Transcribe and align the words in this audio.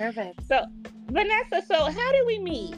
Perfect. 0.00 0.46
So, 0.46 0.64
Vanessa, 1.10 1.60
so 1.68 1.84
how 1.84 2.12
did 2.12 2.26
we 2.26 2.38
meet? 2.38 2.74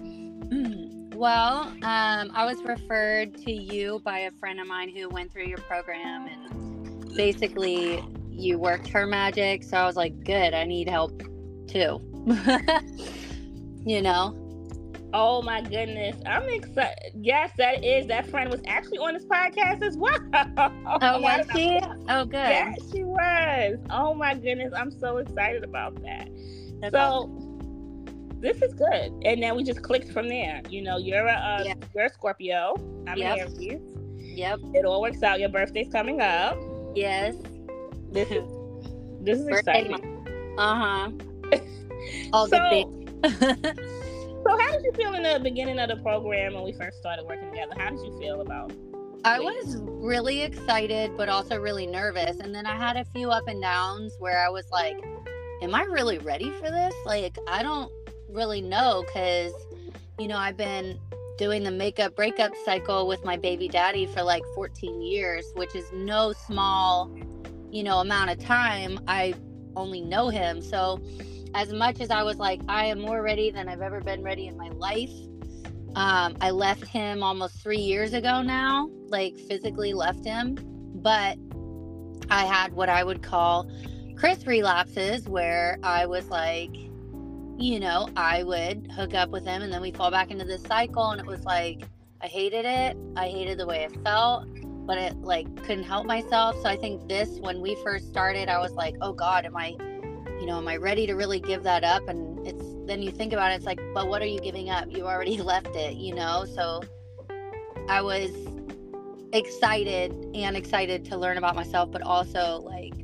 Well, 1.15 1.69
um, 1.83 2.33
I 2.35 2.45
was 2.45 2.61
referred 2.65 3.37
to 3.45 3.53
you 3.53 4.01
by 4.03 4.21
a 4.21 4.33
friend 4.33 4.59
of 4.59 4.67
mine 4.67 4.89
who 4.89 5.09
went 5.09 5.31
through 5.31 5.45
your 5.45 5.59
program, 5.59 6.27
and 6.27 7.15
basically, 7.15 8.03
you 8.29 8.59
worked 8.59 8.89
her 8.89 9.07
magic. 9.07 9.63
So 9.63 9.77
I 9.77 9.87
was 9.87 9.95
like, 9.95 10.25
good, 10.25 10.53
I 10.53 10.65
need 10.65 10.89
help 10.89 11.23
too. 11.69 12.01
you 13.85 14.03
know? 14.03 14.37
Oh 15.15 15.43
my 15.43 15.61
goodness. 15.61 16.17
I'm 16.27 16.49
excited. 16.49 17.13
Yes, 17.15 17.53
that 17.59 17.85
is. 17.85 18.09
That 18.09 18.27
friend 18.27 18.51
was 18.51 18.63
actually 18.67 18.99
on 18.99 19.15
this 19.15 19.27
podcast 19.27 19.83
as 19.83 19.97
well. 19.97 20.19
Oh, 21.03 21.21
was 21.21 21.47
she? 21.55 21.79
Oh, 22.09 22.25
good. 22.25 22.49
Yes, 22.49 22.79
she 22.93 23.05
was. 23.05 23.79
Oh 23.91 24.13
my 24.13 24.35
goodness. 24.35 24.73
I'm 24.75 24.91
so 24.91 25.19
excited 25.19 25.63
about 25.63 26.03
that. 26.03 26.29
That's 26.83 26.93
so, 26.93 26.99
awesome. 26.99 28.41
this 28.41 28.61
is 28.61 28.75
good. 28.75 29.13
And 29.25 29.43
then 29.43 29.57
we 29.57 29.63
just 29.63 29.83
clicked 29.83 30.13
from 30.13 30.29
there. 30.29 30.61
You 30.69 30.83
know, 30.83 30.99
you're 30.99 31.27
a 31.27 31.33
uh, 31.33 31.63
Yeah. 31.65 31.75
you're 31.95 32.07
a 32.07 32.11
Scorpio. 32.11 32.75
I'm 33.07 33.17
Yep. 33.17 33.39
an 33.39 33.63
Aries. 33.63 33.81
Yep. 34.19 34.61
It 34.75 34.85
all 34.85 35.01
works 35.01 35.23
out. 35.23 35.41
Your 35.41 35.49
birthday's 35.49 35.89
coming 35.93 36.21
up. 36.21 36.59
Yes. 36.95 37.37
This 38.11 38.31
is 38.31 38.45
this 39.21 39.39
is 39.39 39.47
Birthday 39.47 39.83
exciting. 39.83 40.55
Uh 40.59 40.75
huh. 40.75 41.11
All 42.33 42.49
so, 42.49 42.59
good 42.59 43.09
so 43.39 44.59
how 44.59 44.73
did 44.73 44.85
you 44.85 44.93
feel 44.97 45.15
in 45.15 45.23
the 45.23 45.39
beginning 45.41 45.79
of 45.79 45.89
the 45.89 45.97
program 45.97 46.55
when 46.55 46.65
we 46.65 46.73
first 46.73 46.99
started 46.99 47.25
working 47.27 47.49
together? 47.51 47.75
How 47.77 47.91
did 47.91 48.01
you 48.01 48.19
feel 48.19 48.41
about 48.41 48.73
I 49.25 49.39
was 49.39 49.77
really 49.87 50.43
excited, 50.43 51.17
but 51.17 51.29
also 51.29 51.57
really 51.61 51.87
nervous. 51.87 52.41
And 52.41 52.53
then 52.53 52.67
I 52.67 52.77
had 52.77 52.97
a 52.97 53.05
few 53.05 53.31
up 53.31 53.47
and 53.47 53.63
downs 53.63 54.17
where 54.19 54.45
I 54.45 54.49
was 54.49 54.69
like, 54.73 54.97
Am 55.63 55.77
I 55.77 55.83
really 55.85 56.19
ready 56.19 56.51
for 56.51 56.73
this? 56.73 56.93
Like, 57.07 57.39
I 57.47 57.63
don't 57.63 57.93
really 58.29 58.61
know 58.61 59.05
because, 59.07 59.53
you 60.19 60.27
know, 60.27 60.37
I've 60.37 60.57
been 60.57 60.99
doing 61.39 61.63
the 61.63 61.71
makeup 61.71 62.17
breakup 62.17 62.51
cycle 62.65 63.07
with 63.07 63.25
my 63.25 63.37
baby 63.37 63.69
daddy 63.69 64.07
for 64.07 64.25
like 64.25 64.43
14 64.57 65.01
years, 65.01 65.45
which 65.55 65.77
is 65.77 65.85
no 65.93 66.33
small, 66.33 67.17
you 67.71 67.85
know, 67.85 68.01
amount 68.01 68.31
of 68.31 68.41
time. 68.41 68.99
I 69.07 69.35
only 69.77 70.01
know 70.01 70.31
him. 70.31 70.61
So, 70.61 71.01
as 71.55 71.73
much 71.73 72.01
as 72.01 72.11
I 72.11 72.25
was 72.25 72.39
like, 72.39 72.61
I 72.67 72.87
am 72.87 73.01
more 73.01 73.23
ready 73.23 73.53
than 73.53 73.69
I've 73.69 73.83
ever 73.83 74.01
been 74.01 74.25
ready 74.25 74.49
in 74.49 74.57
my 74.57 74.71
life. 74.71 75.13
Um, 75.95 76.37
I 76.41 76.51
left 76.51 76.89
him 76.89 77.23
almost 77.23 77.63
three 77.63 77.79
years 77.79 78.15
ago 78.15 78.43
now, 78.43 78.91
like 79.11 79.37
physically 79.37 79.93
left 79.93 80.25
him, 80.25 80.57
but 80.97 81.39
I 82.31 82.47
had 82.47 82.73
what 82.73 82.89
I 82.89 83.05
would 83.05 83.23
call 83.23 83.71
Chris 84.17 84.47
relapses 84.47 85.29
where 85.29 85.79
I 85.83 86.07
was 86.07 86.29
like, 86.29 86.75
you 87.59 87.81
know, 87.81 88.09
I 88.17 88.43
would 88.43 88.91
hook 88.93 89.15
up 89.15 89.31
with 89.31 89.45
him 89.45 89.63
and 89.63 89.73
then 89.73 89.81
we 89.81 89.91
fall 89.91 90.11
back 90.11 90.31
into 90.31 90.45
this 90.45 90.63
cycle. 90.63 91.11
And 91.11 91.21
it 91.21 91.27
was 91.27 91.45
like, 91.45 91.83
I 92.21 92.27
hated 92.27 92.65
it. 92.65 92.97
I 93.17 93.29
hated 93.29 93.59
the 93.59 93.67
way 93.67 93.85
it 93.85 93.93
felt, 94.03 94.47
but 94.87 94.99
it 94.99 95.17
like 95.23 95.55
couldn't 95.65 95.85
help 95.85 96.07
myself. 96.07 96.57
So 96.63 96.69
I 96.69 96.77
think 96.77 97.09
this, 97.09 97.39
when 97.41 97.61
we 97.61 97.77
first 97.83 98.09
started, 98.09 98.49
I 98.49 98.59
was 98.59 98.73
like, 98.73 98.97
oh 99.01 99.13
God, 99.13 99.45
am 99.45 99.57
I, 99.57 99.77
you 100.41 100.47
know, 100.47 100.59
am 100.59 100.69
I 100.69 100.77
ready 100.77 101.07
to 101.07 101.15
really 101.15 101.41
give 101.41 101.63
that 101.65 101.85
up? 101.85 102.09
And 102.09 102.47
it's 102.47 102.65
then 102.87 103.01
you 103.01 103.11
think 103.11 103.33
about 103.33 103.53
it, 103.53 103.57
it's 103.57 103.65
like, 103.65 103.81
but 103.95 104.09
what 104.09 104.23
are 104.23 104.27
you 104.27 104.41
giving 104.41 104.71
up? 104.71 104.87
You 104.91 105.07
already 105.07 105.37
left 105.43 105.75
it, 105.77 105.95
you 105.95 106.15
know? 106.15 106.45
So 106.45 106.83
I 107.89 108.03
was 108.03 108.31
excited 109.33 110.13
and 110.35 110.57
excited 110.57 111.05
to 111.07 111.17
learn 111.17 111.39
about 111.39 111.55
myself, 111.57 111.91
but 111.91 112.03
also 112.03 112.61
like 112.65 112.95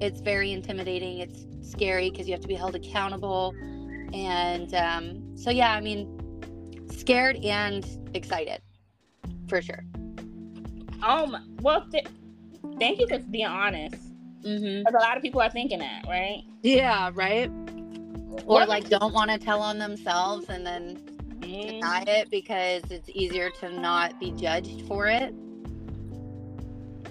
it's 0.00 0.20
very 0.20 0.52
intimidating. 0.52 1.18
It's 1.18 1.46
scary 1.62 2.10
because 2.10 2.26
you 2.26 2.32
have 2.32 2.40
to 2.40 2.48
be 2.48 2.54
held 2.54 2.74
accountable. 2.74 3.54
And 4.12 4.74
um, 4.74 5.36
so, 5.36 5.50
yeah, 5.50 5.72
I 5.72 5.80
mean, 5.80 6.86
scared 6.90 7.36
and 7.36 7.86
excited 8.14 8.60
for 9.48 9.62
sure. 9.62 9.84
Oh 11.02 11.26
my, 11.26 11.40
well, 11.60 11.86
th- 11.90 12.06
thank 12.78 12.98
you 12.98 13.06
for 13.08 13.18
being 13.18 13.46
honest. 13.46 13.96
Mm-hmm. 14.44 14.84
Because 14.84 14.94
a 14.94 15.04
lot 15.04 15.16
of 15.16 15.22
people 15.22 15.40
are 15.40 15.50
thinking 15.50 15.78
that, 15.80 16.04
right? 16.08 16.42
Yeah, 16.62 17.10
right. 17.14 17.50
Or 18.46 18.66
like 18.66 18.88
don't 18.88 19.12
want 19.14 19.30
to 19.30 19.38
tell 19.38 19.60
on 19.60 19.78
themselves 19.78 20.48
and 20.48 20.66
then 20.66 20.98
Mm, 21.40 21.80
deny 21.80 22.04
it 22.06 22.30
because 22.30 22.82
it's 22.90 23.08
easier 23.08 23.50
to 23.60 23.70
not 23.70 24.18
be 24.20 24.30
judged 24.32 24.86
for 24.86 25.06
it. 25.06 25.34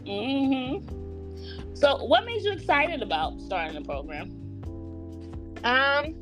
Mm-hmm. 0.05 0.98
So, 1.79 2.03
what 2.03 2.25
made 2.25 2.41
you 2.41 2.51
excited 2.51 3.01
about 3.01 3.39
starting 3.39 3.73
the 3.73 3.85
program? 3.87 4.25
Um, 5.63 6.13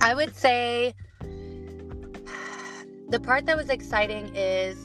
I 0.00 0.14
would 0.14 0.36
say 0.36 0.94
the 3.08 3.18
part 3.18 3.44
that 3.46 3.56
was 3.56 3.70
exciting 3.70 4.30
is 4.36 4.78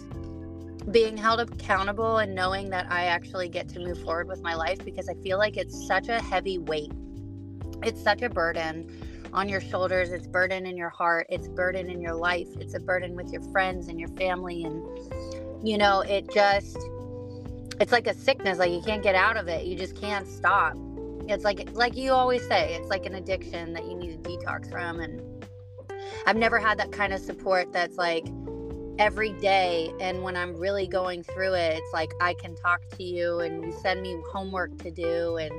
being 0.89 1.15
held 1.15 1.41
accountable 1.41 2.17
and 2.17 2.33
knowing 2.33 2.71
that 2.71 2.91
I 2.91 3.03
actually 3.03 3.49
get 3.49 3.69
to 3.69 3.79
move 3.79 4.01
forward 4.01 4.27
with 4.27 4.41
my 4.41 4.55
life 4.55 4.83
because 4.83 5.07
I 5.07 5.13
feel 5.21 5.37
like 5.37 5.57
it's 5.57 5.85
such 5.85 6.07
a 6.07 6.19
heavy 6.19 6.57
weight. 6.57 6.91
It's 7.83 8.01
such 8.01 8.23
a 8.23 8.29
burden 8.29 9.29
on 9.31 9.47
your 9.47 9.61
shoulders. 9.61 10.09
It's 10.09 10.25
burden 10.25 10.65
in 10.65 10.75
your 10.75 10.89
heart. 10.89 11.27
It's 11.29 11.47
burden 11.47 11.87
in 11.91 12.01
your 12.01 12.15
life. 12.15 12.47
It's 12.59 12.73
a 12.73 12.79
burden 12.79 13.15
with 13.15 13.31
your 13.31 13.43
friends 13.51 13.89
and 13.89 13.99
your 13.99 14.09
family 14.09 14.63
and 14.63 14.81
you 15.63 15.77
know, 15.77 16.01
it 16.01 16.31
just 16.33 16.77
it's 17.79 17.91
like 17.91 18.07
a 18.07 18.13
sickness 18.13 18.57
like 18.57 18.71
you 18.71 18.81
can't 18.81 19.03
get 19.03 19.15
out 19.15 19.37
of 19.37 19.47
it. 19.47 19.65
You 19.65 19.75
just 19.77 19.95
can't 19.95 20.27
stop 20.27 20.75
it's 21.29 21.43
like 21.43 21.69
like 21.73 21.95
you 21.95 22.11
always 22.11 22.45
say 22.47 22.73
it's 22.73 22.89
like 22.89 23.05
an 23.05 23.15
addiction 23.15 23.73
that 23.73 23.85
you 23.85 23.95
need 23.95 24.23
to 24.23 24.29
detox 24.29 24.69
from 24.71 24.99
and 24.99 25.21
i've 26.25 26.37
never 26.37 26.57
had 26.57 26.77
that 26.79 26.91
kind 26.91 27.13
of 27.13 27.19
support 27.19 27.71
that's 27.73 27.97
like 27.97 28.25
every 28.97 29.33
day 29.33 29.91
and 29.99 30.23
when 30.23 30.35
i'm 30.35 30.55
really 30.55 30.87
going 30.87 31.23
through 31.23 31.53
it 31.53 31.77
it's 31.77 31.93
like 31.93 32.11
i 32.21 32.33
can 32.33 32.55
talk 32.55 32.81
to 32.89 33.03
you 33.03 33.39
and 33.39 33.63
you 33.63 33.71
send 33.81 34.01
me 34.01 34.17
homework 34.31 34.75
to 34.77 34.89
do 34.89 35.37
and 35.37 35.51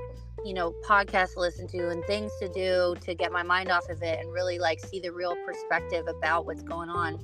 you 0.45 0.55
know 0.55 0.73
podcasts 0.87 1.35
to 1.35 1.41
listen 1.41 1.67
to 1.67 1.91
and 1.91 2.03
things 2.05 2.33
to 2.41 2.49
do 2.49 2.97
to 3.01 3.15
get 3.15 3.31
my 3.31 3.43
mind 3.43 3.71
off 3.71 3.89
of 3.89 4.03
it 4.03 4.19
and 4.21 4.33
really 4.33 4.59
like 4.59 4.81
see 4.81 5.01
the 5.01 5.11
real 5.13 5.37
perspective 5.45 6.07
about 6.09 6.47
what's 6.47 6.63
going 6.63 6.89
on 6.89 7.19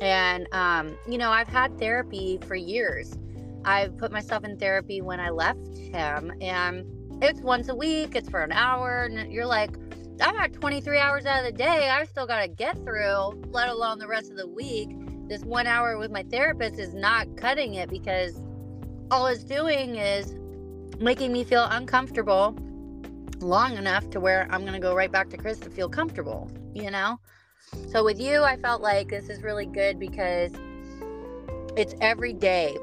and 0.00 0.46
um 0.52 0.96
you 1.08 1.16
know 1.16 1.30
i've 1.30 1.48
had 1.48 1.76
therapy 1.78 2.38
for 2.46 2.54
years 2.54 3.16
i 3.64 3.88
put 3.98 4.12
myself 4.12 4.44
in 4.44 4.56
therapy 4.56 5.00
when 5.00 5.20
i 5.20 5.30
left 5.30 5.76
him 5.76 6.32
and 6.40 6.84
it's 7.22 7.40
once 7.40 7.68
a 7.68 7.74
week, 7.74 8.14
it's 8.14 8.28
for 8.28 8.42
an 8.42 8.52
hour, 8.52 9.04
and 9.04 9.32
you're 9.32 9.46
like, 9.46 9.70
I've 10.20 10.36
had 10.36 10.52
23 10.52 10.98
hours 10.98 11.26
out 11.26 11.40
of 11.40 11.44
the 11.44 11.56
day, 11.56 11.88
I 11.88 12.04
still 12.04 12.26
got 12.26 12.42
to 12.42 12.48
get 12.48 12.76
through, 12.84 13.42
let 13.50 13.68
alone 13.68 13.98
the 13.98 14.06
rest 14.06 14.30
of 14.30 14.36
the 14.36 14.46
week. 14.46 14.90
This 15.28 15.42
one 15.42 15.66
hour 15.66 15.96
with 15.98 16.10
my 16.10 16.22
therapist 16.24 16.78
is 16.78 16.94
not 16.94 17.36
cutting 17.36 17.74
it 17.74 17.88
because 17.88 18.38
all 19.10 19.26
it's 19.26 19.42
doing 19.42 19.96
is 19.96 20.34
making 21.00 21.32
me 21.32 21.44
feel 21.44 21.64
uncomfortable 21.70 22.56
long 23.40 23.76
enough 23.76 24.08
to 24.10 24.20
where 24.20 24.46
I'm 24.50 24.60
going 24.60 24.74
to 24.74 24.78
go 24.78 24.94
right 24.94 25.10
back 25.10 25.30
to 25.30 25.36
Chris 25.36 25.58
to 25.60 25.70
feel 25.70 25.88
comfortable, 25.88 26.50
you 26.74 26.90
know? 26.90 27.18
So 27.90 28.04
with 28.04 28.20
you, 28.20 28.42
I 28.42 28.56
felt 28.56 28.82
like 28.82 29.08
this 29.08 29.28
is 29.28 29.42
really 29.42 29.66
good 29.66 29.98
because 29.98 30.52
it's 31.76 31.94
every 32.00 32.32
day 32.32 32.76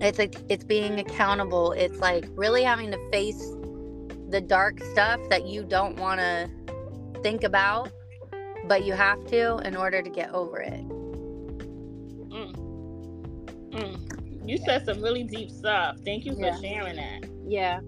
it's 0.00 0.18
like 0.18 0.34
it's 0.48 0.64
being 0.64 0.98
accountable 1.00 1.72
it's 1.72 1.98
like 1.98 2.26
really 2.34 2.62
having 2.62 2.90
to 2.90 3.10
face 3.10 3.52
the 4.30 4.40
dark 4.40 4.82
stuff 4.92 5.20
that 5.28 5.46
you 5.46 5.62
don't 5.64 5.96
want 5.98 6.20
to 6.20 6.48
think 7.22 7.42
about 7.44 7.90
but 8.64 8.84
you 8.84 8.92
have 8.92 9.22
to 9.26 9.58
in 9.58 9.76
order 9.76 10.02
to 10.02 10.10
get 10.10 10.30
over 10.32 10.60
it 10.60 10.84
Mm. 12.30 12.54
Mm. 13.72 14.48
You 14.48 14.56
said 14.58 14.84
some 14.84 15.02
really 15.02 15.24
deep 15.24 15.50
stuff. 15.50 15.96
Thank 16.04 16.24
you 16.24 16.34
for 16.34 16.46
Yeah. 16.46 16.56
sharing 16.60 16.96
that. 16.96 17.28
yeah 17.46 17.80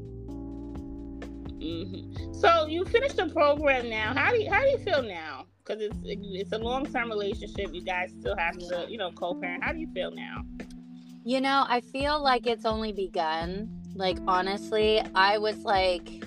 hmm 1.61 2.33
So 2.33 2.67
you 2.67 2.85
finished 2.85 3.17
the 3.17 3.29
program 3.29 3.89
now. 3.89 4.13
How 4.15 4.31
do 4.33 4.43
you 4.43 4.51
how 4.51 4.61
do 4.63 4.69
you 4.69 4.79
feel 4.79 5.03
now? 5.03 5.47
Because 5.65 5.81
it's 5.81 5.97
it's 6.05 6.53
a 6.53 6.59
long 6.59 6.87
term 6.87 7.09
relationship. 7.09 7.73
You 7.73 7.83
guys 7.83 8.13
still 8.19 8.37
have 8.37 8.59
to 8.59 8.87
you 8.89 8.99
know 8.99 9.13
co-parent. 9.13 9.63
How 9.63 9.73
do 9.73 9.79
you 9.79 9.89
feel 9.95 10.11
now? 10.11 10.43
You 11.25 11.41
know 11.41 11.65
i 11.69 11.81
feel 11.81 12.23
like 12.23 12.47
it's 12.47 12.65
only 12.65 12.93
begun. 12.93 13.69
Like 13.95 14.19
honestly 14.27 15.03
i 15.15 15.39
was 15.39 15.59
like 15.59 16.25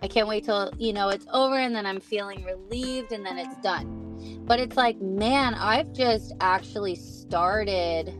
i 0.00 0.06
can't 0.06 0.28
wait 0.28 0.44
till 0.44 0.72
you 0.78 0.92
know 0.92 1.08
it's 1.08 1.26
over 1.32 1.56
and 1.56 1.74
then 1.74 1.86
i'm 1.86 2.00
feeling 2.00 2.44
relieved 2.44 3.12
and 3.12 3.26
then 3.26 3.38
it's 3.38 3.56
done. 3.58 3.96
But 4.44 4.60
it's 4.60 4.76
like 4.76 5.00
man 5.00 5.54
i've 5.54 5.92
just 5.92 6.32
actually 6.40 6.94
started 6.94 8.14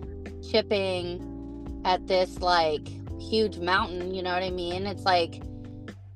chipping 0.50 1.82
at 1.84 2.06
this 2.06 2.40
like 2.40 2.86
huge 3.20 3.58
mountain 3.58 4.12
you 4.14 4.22
know 4.22 4.32
what 4.32 4.42
i 4.42 4.50
mean? 4.50 4.86
It's 4.86 5.04
like 5.04 5.42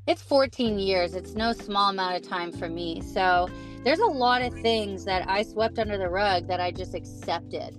it's 0.09 0.21
14 0.21 0.81
years. 0.81 1.15
It's 1.15 1.35
no 1.35 1.53
small 1.53 1.91
amount 1.91 2.17
of 2.17 2.29
time 2.29 2.51
for 2.51 2.69
me. 2.69 3.01
So 3.01 3.49
there's 3.85 4.01
a 4.01 4.07
lot 4.07 4.43
of 4.43 4.53
things 4.61 5.05
that 5.05 5.29
i 5.29 5.43
swept 5.43 5.79
under 5.79 5.97
the 5.97 6.09
rug 6.09 6.47
that 6.49 6.61
i 6.61 6.71
just 6.71 6.95
accepted 6.95 7.77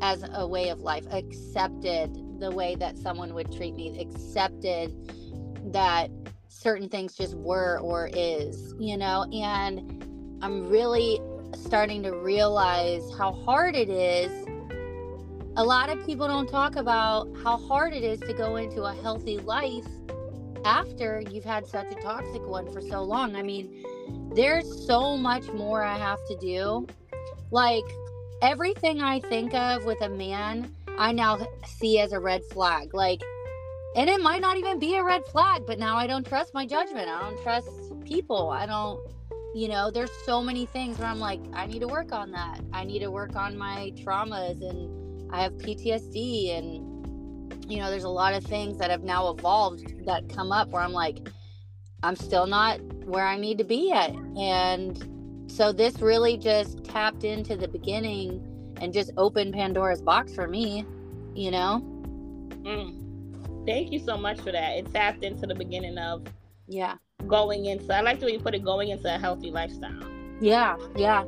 as 0.00 0.24
a 0.34 0.46
way 0.46 0.68
of 0.68 0.80
life 0.80 1.06
accepted 1.10 2.40
the 2.40 2.50
way 2.50 2.74
that 2.74 2.98
someone 2.98 3.32
would 3.34 3.50
treat 3.52 3.74
me 3.74 3.98
accepted 4.00 4.92
that 5.72 6.10
certain 6.48 6.88
things 6.88 7.14
just 7.14 7.34
were 7.36 7.78
or 7.80 8.10
is, 8.12 8.74
you 8.78 8.96
know, 8.96 9.24
and 9.32 10.38
I'm 10.42 10.68
really 10.68 11.20
starting 11.54 12.02
to 12.02 12.12
realize 12.12 13.02
how 13.16 13.32
hard 13.32 13.74
it 13.74 13.88
is. 13.88 14.30
A 15.56 15.64
lot 15.64 15.88
of 15.88 16.04
people 16.04 16.26
don't 16.28 16.48
talk 16.48 16.76
about 16.76 17.28
how 17.42 17.56
hard 17.56 17.94
it 17.94 18.04
is 18.04 18.20
to 18.20 18.34
go 18.34 18.56
into 18.56 18.84
a 18.84 18.94
healthy 18.94 19.38
life 19.38 19.86
after 20.64 21.22
you've 21.30 21.44
had 21.44 21.66
such 21.66 21.86
a 21.90 21.94
toxic 21.96 22.46
one 22.46 22.70
for 22.72 22.80
so 22.80 23.02
long. 23.02 23.36
I 23.36 23.42
mean, 23.42 23.84
there's 24.34 24.86
so 24.86 25.16
much 25.16 25.46
more 25.52 25.82
I 25.82 25.96
have 25.96 26.18
to 26.28 26.36
do. 26.38 26.86
Like 27.50 27.84
everything 28.42 29.00
I 29.00 29.20
think 29.20 29.54
of 29.54 29.84
with 29.84 30.00
a 30.02 30.08
man, 30.08 30.74
I 30.98 31.12
now 31.12 31.46
see 31.66 31.98
as 31.98 32.12
a 32.12 32.20
red 32.20 32.44
flag. 32.44 32.94
Like, 32.94 33.22
and 33.96 34.10
it 34.10 34.20
might 34.20 34.40
not 34.40 34.56
even 34.56 34.78
be 34.78 34.96
a 34.96 35.04
red 35.04 35.24
flag, 35.26 35.62
but 35.66 35.78
now 35.78 35.96
I 35.96 36.06
don't 36.06 36.26
trust 36.26 36.54
my 36.54 36.66
judgment. 36.66 37.08
I 37.08 37.20
don't 37.20 37.42
trust 37.42 37.68
people. 38.04 38.50
I 38.50 38.66
don't 38.66 39.00
you 39.56 39.68
know 39.68 39.90
there's 39.90 40.10
so 40.26 40.42
many 40.42 40.66
things 40.66 40.98
where 40.98 41.08
i'm 41.08 41.18
like 41.18 41.40
i 41.54 41.64
need 41.64 41.78
to 41.78 41.88
work 41.88 42.12
on 42.12 42.30
that 42.30 42.60
i 42.74 42.84
need 42.84 42.98
to 42.98 43.10
work 43.10 43.34
on 43.36 43.56
my 43.56 43.90
traumas 43.96 44.60
and 44.60 45.32
i 45.32 45.42
have 45.42 45.52
ptsd 45.54 46.58
and 46.58 47.72
you 47.72 47.78
know 47.78 47.88
there's 47.88 48.04
a 48.04 48.08
lot 48.08 48.34
of 48.34 48.44
things 48.44 48.76
that 48.76 48.90
have 48.90 49.02
now 49.02 49.30
evolved 49.30 50.04
that 50.04 50.28
come 50.28 50.52
up 50.52 50.68
where 50.68 50.82
i'm 50.82 50.92
like 50.92 51.26
i'm 52.02 52.14
still 52.14 52.46
not 52.46 52.78
where 53.06 53.26
i 53.26 53.38
need 53.38 53.56
to 53.56 53.64
be 53.64 53.88
yet 53.88 54.14
and 54.36 55.15
so 55.46 55.72
this 55.72 56.00
really 56.00 56.36
just 56.36 56.84
tapped 56.84 57.24
into 57.24 57.56
the 57.56 57.68
beginning 57.68 58.42
and 58.80 58.92
just 58.92 59.10
opened 59.16 59.54
pandora's 59.54 60.02
box 60.02 60.34
for 60.34 60.46
me 60.46 60.84
you 61.34 61.50
know 61.50 61.80
mm. 62.62 63.66
thank 63.66 63.92
you 63.92 63.98
so 63.98 64.16
much 64.16 64.38
for 64.40 64.52
that 64.52 64.76
it 64.76 64.92
tapped 64.92 65.24
into 65.24 65.46
the 65.46 65.54
beginning 65.54 65.96
of 65.98 66.22
yeah 66.66 66.96
going 67.26 67.66
into 67.66 67.94
I 67.94 68.00
like 68.00 68.20
the 68.20 68.26
way 68.26 68.32
you 68.32 68.40
put 68.40 68.54
it 68.54 68.64
going 68.64 68.90
into 68.90 69.12
a 69.12 69.18
healthy 69.18 69.50
lifestyle. 69.50 70.02
Yeah, 70.40 70.76
yeah. 70.96 71.24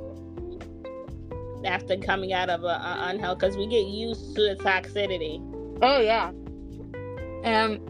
After 1.65 1.97
coming 1.97 2.33
out 2.33 2.51
of 2.51 2.63
a, 2.63 2.67
a 2.67 3.07
unhealthy, 3.09 3.41
because 3.41 3.57
we 3.57 3.67
get 3.67 3.87
used 3.87 4.35
to 4.37 4.43
the 4.43 4.57
toxicity. 4.57 5.43
Oh 5.83 6.01
yeah. 6.01 6.31
Um, 7.45 7.81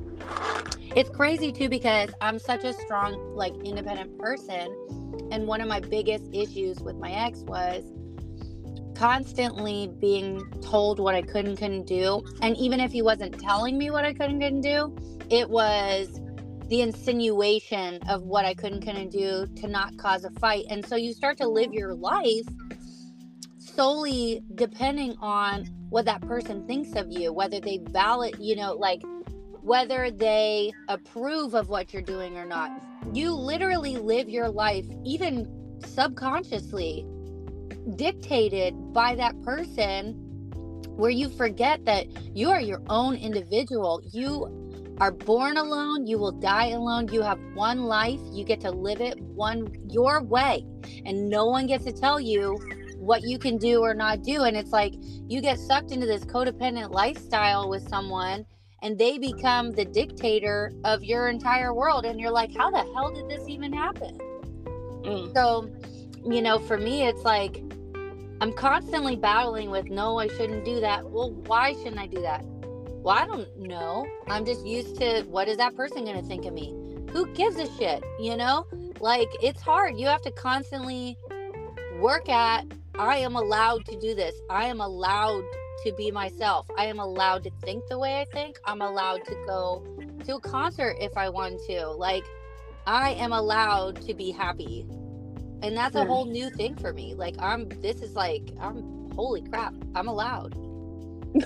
it's 0.97 1.11
crazy 1.11 1.53
too 1.53 1.69
because 1.69 2.11
I'm 2.21 2.39
such 2.39 2.65
a 2.65 2.73
strong, 2.73 3.35
like, 3.35 3.55
independent 3.65 4.19
person, 4.19 4.75
and 5.31 5.47
one 5.47 5.61
of 5.61 5.69
my 5.69 5.81
biggest 5.81 6.25
issues 6.33 6.81
with 6.81 6.97
my 6.97 7.11
ex 7.11 7.41
was 7.41 7.85
constantly 8.95 9.91
being 10.01 10.45
told 10.61 10.99
what 10.99 11.15
I 11.15 11.23
could 11.23 11.47
and 11.47 11.57
couldn't 11.57 11.87
do, 11.87 12.25
and 12.43 12.57
even 12.57 12.81
if 12.81 12.91
he 12.93 13.03
wasn't 13.03 13.39
telling 13.39 13.79
me 13.79 13.91
what 13.91 14.05
I 14.05 14.13
could 14.13 14.31
and 14.31 14.41
couldn't 14.41 14.63
do, 14.63 14.97
it 15.31 15.49
was 15.49 16.21
the 16.69 16.83
insinuation 16.83 18.01
of 18.09 18.23
what 18.25 18.45
I 18.45 18.55
could 18.55 18.73
and 18.73 18.83
couldn't 18.85 19.11
do 19.11 19.47
to 19.57 19.69
not 19.69 19.97
cause 19.97 20.25
a 20.25 20.31
fight. 20.33 20.67
And 20.69 20.85
so 20.85 20.97
you 20.97 21.13
start 21.13 21.39
to 21.39 21.49
live 21.49 21.73
your 21.73 21.95
life 21.95 22.47
solely 23.59 24.43
depending 24.55 25.17
on 25.21 25.67
what 25.89 26.05
that 26.05 26.21
person 26.23 26.67
thinks 26.67 26.93
of 26.95 27.11
you, 27.11 27.33
whether 27.33 27.61
they 27.61 27.81
valid, 27.91 28.37
you 28.39 28.57
know, 28.57 28.75
like 28.75 29.03
whether 29.63 30.11
they 30.11 30.73
approve 30.89 31.55
of 31.55 31.69
what 31.69 31.93
you're 31.93 32.03
doing 32.03 32.37
or 32.37 32.47
not. 32.47 32.71
You 33.13 33.33
literally 33.33 33.97
live 33.97 34.29
your 34.29 34.49
life, 34.49 34.87
even 35.05 35.79
subconsciously, 35.85 37.07
dictated 37.97 38.93
by 38.93 39.15
that 39.17 39.41
person, 39.43 40.15
where 40.97 41.11
you 41.11 41.29
forget 41.29 41.85
that 41.85 42.07
you 42.37 42.51
are 42.51 42.61
your 42.61 42.83
own 42.89 43.15
individual. 43.15 44.03
You 44.13 44.95
are 45.01 45.13
born 45.13 45.57
alone, 45.57 46.07
you 46.07 46.19
will 46.19 46.33
die 46.33 46.71
alone. 46.71 47.09
You 47.13 47.23
have 47.23 47.39
one 47.55 47.85
life, 47.85 48.21
you 48.33 48.45
get 48.45 48.61
to 48.63 48.71
live 48.71 49.01
it 49.01 49.21
one 49.21 49.69
your 49.89 50.23
way. 50.23 50.67
And 51.05 51.31
no 51.31 51.47
one 51.47 51.67
gets 51.67 51.85
to 51.85 51.93
tell 51.93 52.19
you 52.19 52.59
what 52.97 53.23
you 53.23 53.39
can 53.39 53.59
do 53.59 53.81
or 53.81 53.95
not 53.95 54.23
do. 54.23 54.43
And 54.43 54.57
it's 54.57 54.73
like 54.73 54.95
you 55.29 55.41
get 55.41 55.59
sucked 55.59 55.93
into 55.93 56.07
this 56.07 56.25
codependent 56.25 56.91
lifestyle 56.91 57.69
with 57.69 57.89
someone 57.89 58.45
and 58.83 58.99
they 58.99 59.19
become 59.19 59.73
the 59.73 59.85
dictator 59.85 60.73
of 60.85 61.03
your 61.03 61.29
entire 61.29 61.75
world. 61.75 62.05
And 62.05 62.21
you're 62.21 62.31
like, 62.31 62.57
how 62.57 62.71
the 62.71 62.83
hell 62.95 63.11
did 63.13 63.29
this 63.29 63.49
even 63.49 63.73
happen? 63.73 64.19
Mm. 65.03 65.35
So, 65.35 65.71
you 66.25 66.43
know, 66.43 66.59
for 66.59 66.79
me, 66.79 67.07
it's 67.07 67.23
like 67.23 67.63
I'm 68.41 68.53
constantly 68.53 69.17
battling 69.17 69.71
with, 69.71 69.91
no, 69.91 70.19
I 70.19 70.29
shouldn't 70.29 70.65
do 70.65 70.81
that. 70.81 71.09
Well, 71.11 71.33
why 71.47 71.73
shouldn't 71.73 71.99
I 71.99 72.07
do 72.07 72.21
that? 72.21 72.45
Well, 72.45 73.17
I 73.17 73.27
don't 73.27 73.59
know. 73.59 74.07
I'm 74.29 74.45
just 74.45 74.65
used 74.65 74.97
to 74.97 75.23
what 75.23 75.49
is 75.49 75.57
that 75.57 75.75
person 75.75 76.05
going 76.05 76.21
to 76.21 76.27
think 76.27 76.45
of 76.45 76.53
me? 76.53 76.75
Who 77.11 77.27
gives 77.33 77.57
a 77.57 77.67
shit? 77.77 78.05
You 78.21 78.37
know, 78.37 78.67
like 79.01 79.29
it's 79.43 79.61
hard. 79.61 79.99
You 79.99 80.07
have 80.07 80.23
to 80.23 80.31
constantly 80.31 81.17
work 81.99 82.29
at, 82.29 82.67
I 82.99 83.17
am 83.19 83.35
allowed 83.35 83.87
to 83.87 83.99
do 83.99 84.15
this. 84.15 84.35
I 84.51 84.67
am 84.67 84.81
allowed 84.81 85.43
to 85.85 85.93
be 85.93 86.11
myself. 86.11 86.67
I 86.77 86.87
am 86.87 86.99
allowed 86.99 87.45
to 87.45 87.51
think 87.63 87.85
the 87.89 87.99
way 87.99 88.21
I 88.21 88.25
think. 88.33 88.59
I'm 88.65 88.83
allowed 88.83 89.25
to 89.27 89.35
go 89.47 89.87
to 90.25 90.37
a 90.37 90.41
concert 90.41 90.97
if 91.01 91.17
I 91.17 91.29
want 91.29 91.61
to. 91.69 91.89
Like, 91.89 92.25
I 92.87 93.11
am 93.13 93.33
allowed 93.33 94.03
to 94.03 94.15
be 94.15 94.31
happy. 94.31 94.87
And 95.63 95.77
that's 95.77 95.95
a 95.95 96.03
hmm. 96.03 96.09
whole 96.09 96.25
new 96.25 96.51
thing 96.51 96.77
for 96.77 96.93
me. 96.93 97.15
Like, 97.15 97.35
I'm, 97.39 97.69
this 97.81 98.03
is 98.03 98.15
like, 98.15 98.51
I'm, 98.61 99.11
holy 99.13 99.43
crap, 99.43 99.75
I'm 99.95 100.09
allowed. 100.09 100.55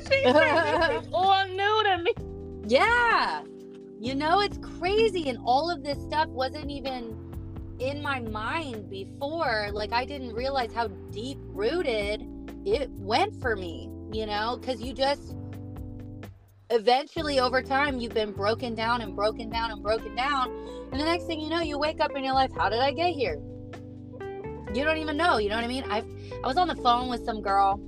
She 0.00 0.22
said, 0.22 1.08
all 1.12 1.46
new 1.48 1.82
to 1.84 2.02
me. 2.02 2.12
Yeah. 2.66 3.42
You 4.00 4.14
know, 4.14 4.40
it's 4.40 4.58
crazy. 4.58 5.28
And 5.28 5.38
all 5.44 5.70
of 5.70 5.82
this 5.82 5.98
stuff 6.02 6.28
wasn't 6.28 6.70
even 6.70 7.16
in 7.78 8.02
my 8.02 8.20
mind 8.20 8.90
before. 8.90 9.70
Like, 9.72 9.92
I 9.92 10.04
didn't 10.04 10.34
realize 10.34 10.72
how 10.72 10.88
deep 11.10 11.38
rooted 11.42 12.26
it 12.74 12.90
went 12.90 13.40
for 13.40 13.56
me, 13.56 13.90
you 14.12 14.26
know, 14.26 14.58
because 14.60 14.80
you 14.80 14.92
just 14.92 15.34
eventually 16.70 17.40
over 17.40 17.62
time 17.62 17.98
you've 17.98 18.14
been 18.14 18.32
broken 18.32 18.74
down 18.74 19.00
and 19.00 19.16
broken 19.16 19.48
down 19.50 19.70
and 19.70 19.82
broken 19.82 20.14
down. 20.14 20.50
And 20.92 21.00
the 21.00 21.04
next 21.04 21.24
thing 21.24 21.40
you 21.40 21.48
know, 21.48 21.60
you 21.60 21.78
wake 21.78 22.00
up 22.00 22.14
in 22.16 22.24
your 22.24 22.34
life, 22.34 22.50
how 22.56 22.68
did 22.68 22.80
I 22.80 22.92
get 22.92 23.14
here? 23.14 23.40
You 24.74 24.84
don't 24.84 24.98
even 24.98 25.16
know, 25.16 25.38
you 25.38 25.48
know 25.48 25.56
what 25.56 25.64
I 25.64 25.68
mean? 25.68 25.84
I 25.90 26.02
I 26.44 26.46
was 26.46 26.56
on 26.56 26.68
the 26.68 26.76
phone 26.76 27.08
with 27.08 27.24
some 27.24 27.40
girl 27.40 27.80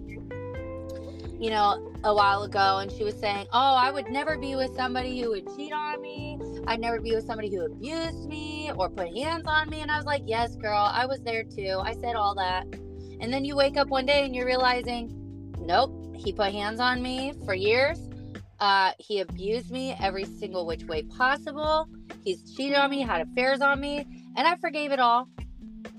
you 1.41 1.49
know, 1.49 1.91
a 2.05 2.15
while 2.15 2.43
ago, 2.43 2.79
and 2.79 2.93
she 2.93 3.03
was 3.03 3.15
saying, 3.15 3.47
Oh, 3.51 3.75
I 3.75 3.91
would 3.91 4.11
never 4.11 4.37
be 4.37 4.57
with 4.57 4.77
somebody 4.77 5.23
who 5.23 5.31
would 5.31 5.49
cheat 5.57 5.73
on 5.73 6.03
me. 6.03 6.39
I'd 6.67 6.81
never 6.81 7.01
be 7.01 7.15
with 7.15 7.25
somebody 7.25 7.49
who 7.49 7.65
abused 7.65 8.29
me 8.29 8.71
or 8.77 8.91
put 8.91 9.17
hands 9.17 9.47
on 9.47 9.71
me. 9.71 9.81
And 9.81 9.91
I 9.91 9.97
was 9.97 10.05
like, 10.05 10.23
Yes, 10.27 10.55
girl, 10.57 10.91
I 10.93 11.07
was 11.07 11.21
there 11.21 11.43
too. 11.43 11.81
I 11.83 11.95
said 11.95 12.15
all 12.15 12.35
that. 12.35 12.67
And 13.21 13.33
then 13.33 13.45
you 13.45 13.57
wake 13.57 13.77
up 13.77 13.89
one 13.89 14.07
day 14.07 14.25
and 14.25 14.35
you're 14.35 14.47
realizing, 14.47 15.55
Nope, 15.59 16.17
he 16.17 16.33
put 16.33 16.53
hands 16.53 16.81
on 16.81 17.03
me 17.03 17.35
for 17.45 17.55
years. 17.55 17.99
Uh, 18.59 18.93
he 18.99 19.21
abused 19.21 19.71
me 19.71 19.95
every 20.01 20.25
single 20.25 20.67
which 20.67 20.85
way 20.85 21.03
possible. 21.03 21.89
He's 22.25 22.55
cheated 22.55 22.77
on 22.77 22.91
me, 22.91 23.01
had 23.01 23.23
affairs 23.23 23.61
on 23.61 23.81
me, 23.81 24.07
and 24.37 24.47
I 24.47 24.57
forgave 24.57 24.93
it 24.93 25.01
all. 25.01 25.29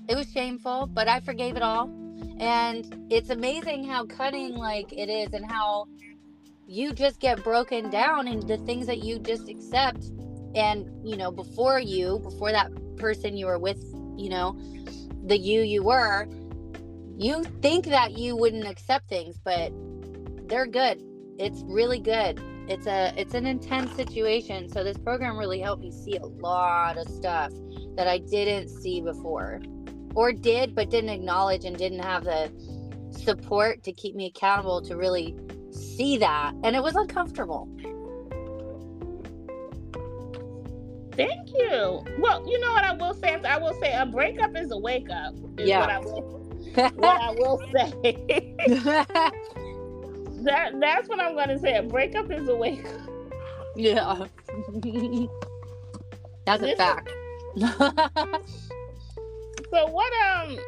It 0.08 0.16
was 0.16 0.30
shameful, 0.30 0.86
but 0.86 1.08
I 1.08 1.20
forgave 1.20 1.56
it 1.56 1.62
all 1.62 1.90
and 2.42 3.06
it's 3.08 3.30
amazing 3.30 3.84
how 3.84 4.04
cunning 4.06 4.56
like 4.56 4.92
it 4.92 5.08
is 5.08 5.32
and 5.32 5.48
how 5.48 5.86
you 6.66 6.92
just 6.92 7.20
get 7.20 7.42
broken 7.44 7.88
down 7.88 8.26
and 8.26 8.42
the 8.48 8.56
things 8.58 8.86
that 8.86 9.04
you 9.04 9.18
just 9.20 9.48
accept 9.48 10.04
and 10.54 10.90
you 11.06 11.16
know 11.16 11.30
before 11.30 11.78
you 11.78 12.18
before 12.24 12.50
that 12.50 12.68
person 12.96 13.36
you 13.36 13.46
were 13.46 13.58
with 13.58 13.80
you 14.16 14.28
know 14.28 14.58
the 15.26 15.38
you 15.38 15.60
you 15.62 15.84
were 15.84 16.26
you 17.16 17.44
think 17.60 17.86
that 17.86 18.18
you 18.18 18.36
wouldn't 18.36 18.66
accept 18.66 19.08
things 19.08 19.38
but 19.44 19.72
they're 20.52 20.66
good. 20.66 21.02
It's 21.38 21.62
really 21.64 21.98
good. 21.98 22.38
It's 22.68 22.86
a 22.86 23.12
it's 23.16 23.34
an 23.34 23.46
intense 23.46 23.92
situation. 23.96 24.68
So 24.68 24.84
this 24.84 24.98
program 24.98 25.36
really 25.36 25.60
helped 25.60 25.82
me 25.82 25.90
see 25.90 26.16
a 26.16 26.26
lot 26.26 26.98
of 26.98 27.08
stuff 27.08 27.50
that 27.96 28.08
i 28.08 28.18
didn't 28.18 28.68
see 28.68 29.02
before 29.02 29.60
or 30.14 30.32
did 30.32 30.74
but 30.74 30.88
didn't 30.88 31.10
acknowledge 31.10 31.64
and 31.64 31.76
didn't 31.76 31.98
have 31.98 32.24
the 32.24 32.50
support 33.10 33.82
to 33.82 33.92
keep 33.92 34.14
me 34.14 34.26
accountable 34.26 34.80
to 34.82 34.96
really 34.96 35.36
see 35.70 36.16
that. 36.18 36.52
And 36.64 36.76
it 36.76 36.82
was 36.82 36.94
uncomfortable. 36.96 37.68
Thank 41.16 41.48
you. 41.50 42.04
Well 42.18 42.46
you 42.46 42.60
know 42.60 42.72
what 42.72 42.84
i 42.84 42.92
will 42.92 43.14
say? 43.14 43.40
I 43.42 43.58
will 43.58 43.74
say 43.80 43.94
a 43.94 44.06
breakup 44.06 44.56
is 44.56 44.70
a 44.70 44.78
wake 44.78 45.08
up 45.10 45.34
yeah 45.58 46.00
what 46.74 47.20
i 47.20 47.30
will, 47.30 47.58
what 47.58 47.76
I 47.78 47.92
will 47.96 48.02
say 48.02 48.54
that 50.42 50.72
that's 50.80 51.08
what 51.08 51.20
i'm 51.20 51.34
going 51.34 51.48
to 51.48 51.58
say 51.58 51.76
a 51.76 51.82
breakup 51.82 52.30
is 52.30 52.48
a 52.48 52.54
wake 52.54 52.86
up 52.86 53.08
yeah 53.76 54.26
that's 56.46 56.62
this 56.62 56.74
a 56.74 56.76
fact 56.76 57.10
so 59.70 59.86
what 59.86 60.12
um 60.26 60.58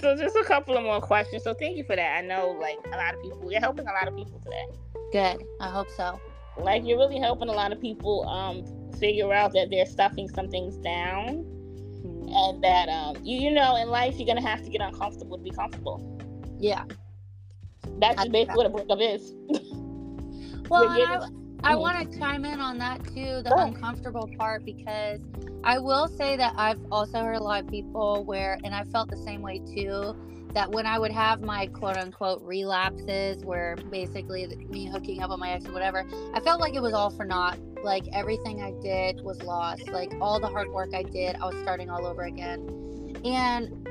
so 0.00 0.16
just 0.16 0.34
a 0.36 0.44
couple 0.44 0.76
of 0.76 0.82
more 0.82 1.00
questions. 1.00 1.42
So 1.44 1.52
thank 1.52 1.76
you 1.76 1.84
for 1.84 1.94
that. 1.94 2.16
I 2.16 2.20
know 2.22 2.56
like 2.58 2.78
a 2.86 2.96
lot 2.96 3.14
of 3.14 3.22
people 3.22 3.50
you're 3.50 3.60
helping 3.60 3.86
a 3.86 3.92
lot 3.92 4.08
of 4.08 4.16
people 4.16 4.40
today. 4.40 4.66
Good. 5.12 5.44
I 5.60 5.68
hope 5.68 5.88
so. 5.90 6.18
Like 6.58 6.82
you're 6.84 6.98
really 6.98 7.18
helping 7.18 7.48
a 7.48 7.52
lot 7.52 7.72
of 7.72 7.80
people 7.80 8.26
um 8.28 8.64
figure 8.98 9.32
out 9.32 9.52
that 9.52 9.68
they're 9.70 9.86
stuffing 9.86 10.28
some 10.28 10.48
things 10.48 10.76
down. 10.76 11.44
And 12.04 12.62
that 12.62 12.88
um 12.88 13.16
you, 13.22 13.36
you 13.36 13.50
know 13.50 13.76
in 13.76 13.88
life 13.88 14.14
you're 14.16 14.26
gonna 14.26 14.46
have 14.46 14.62
to 14.62 14.70
get 14.70 14.80
uncomfortable 14.80 15.36
to 15.36 15.42
be 15.42 15.50
comfortable. 15.50 16.18
Yeah. 16.58 16.84
That's 17.98 18.28
basically 18.28 18.56
what 18.56 18.66
a 18.66 18.70
breakup 18.70 18.98
is. 19.00 19.32
well, 20.68 20.88
I, 20.88 21.28
I 21.62 21.76
want 21.76 22.10
to 22.10 22.18
chime 22.18 22.44
in 22.44 22.60
on 22.60 22.78
that 22.78 23.04
too, 23.04 23.42
the 23.42 23.54
uncomfortable 23.56 24.28
part, 24.38 24.64
because 24.64 25.20
I 25.64 25.78
will 25.78 26.08
say 26.08 26.36
that 26.36 26.54
I've 26.56 26.80
also 26.90 27.22
heard 27.22 27.36
a 27.36 27.42
lot 27.42 27.64
of 27.64 27.70
people 27.70 28.24
where, 28.24 28.58
and 28.64 28.74
I 28.74 28.84
felt 28.84 29.10
the 29.10 29.16
same 29.16 29.42
way 29.42 29.58
too, 29.58 30.14
that 30.54 30.70
when 30.70 30.86
I 30.86 30.98
would 30.98 31.12
have 31.12 31.42
my 31.42 31.66
quote 31.66 31.96
unquote 31.96 32.42
relapses, 32.42 33.44
where 33.44 33.76
basically 33.90 34.46
me 34.68 34.86
hooking 34.86 35.22
up 35.22 35.30
with 35.30 35.38
my 35.38 35.50
ex 35.50 35.66
or 35.66 35.72
whatever, 35.72 36.06
I 36.34 36.40
felt 36.40 36.60
like 36.60 36.74
it 36.74 36.82
was 36.82 36.92
all 36.92 37.10
for 37.10 37.24
naught. 37.24 37.58
Like 37.82 38.04
everything 38.12 38.62
I 38.62 38.72
did 38.82 39.22
was 39.22 39.42
lost. 39.42 39.88
Like 39.88 40.12
all 40.20 40.40
the 40.40 40.48
hard 40.48 40.70
work 40.70 40.90
I 40.94 41.02
did, 41.02 41.36
I 41.36 41.46
was 41.46 41.56
starting 41.62 41.90
all 41.90 42.06
over 42.06 42.24
again. 42.24 43.16
And 43.24 43.88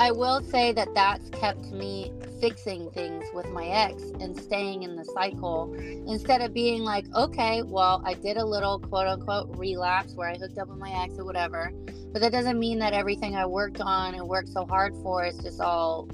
I 0.00 0.12
will 0.12 0.40
say 0.40 0.72
that 0.72 0.94
that's 0.94 1.28
kept 1.28 1.72
me 1.72 2.10
fixing 2.40 2.90
things 2.92 3.26
with 3.34 3.46
my 3.50 3.66
ex 3.66 4.02
and 4.18 4.34
staying 4.34 4.82
in 4.82 4.96
the 4.96 5.04
cycle 5.04 5.74
instead 6.08 6.40
of 6.40 6.54
being 6.54 6.84
like, 6.84 7.04
okay, 7.14 7.60
well, 7.60 8.02
I 8.06 8.14
did 8.14 8.38
a 8.38 8.44
little 8.46 8.78
quote 8.78 9.06
unquote 9.06 9.54
relapse 9.58 10.14
where 10.14 10.30
I 10.30 10.38
hooked 10.38 10.56
up 10.56 10.68
with 10.68 10.78
my 10.78 10.90
ex 10.90 11.18
or 11.18 11.26
whatever. 11.26 11.70
But 12.14 12.22
that 12.22 12.32
doesn't 12.32 12.58
mean 12.58 12.78
that 12.78 12.94
everything 12.94 13.36
I 13.36 13.44
worked 13.44 13.82
on 13.82 14.14
and 14.14 14.26
worked 14.26 14.48
so 14.48 14.64
hard 14.64 14.94
for 15.02 15.26
is 15.26 15.36
just 15.36 15.60
all 15.60 16.08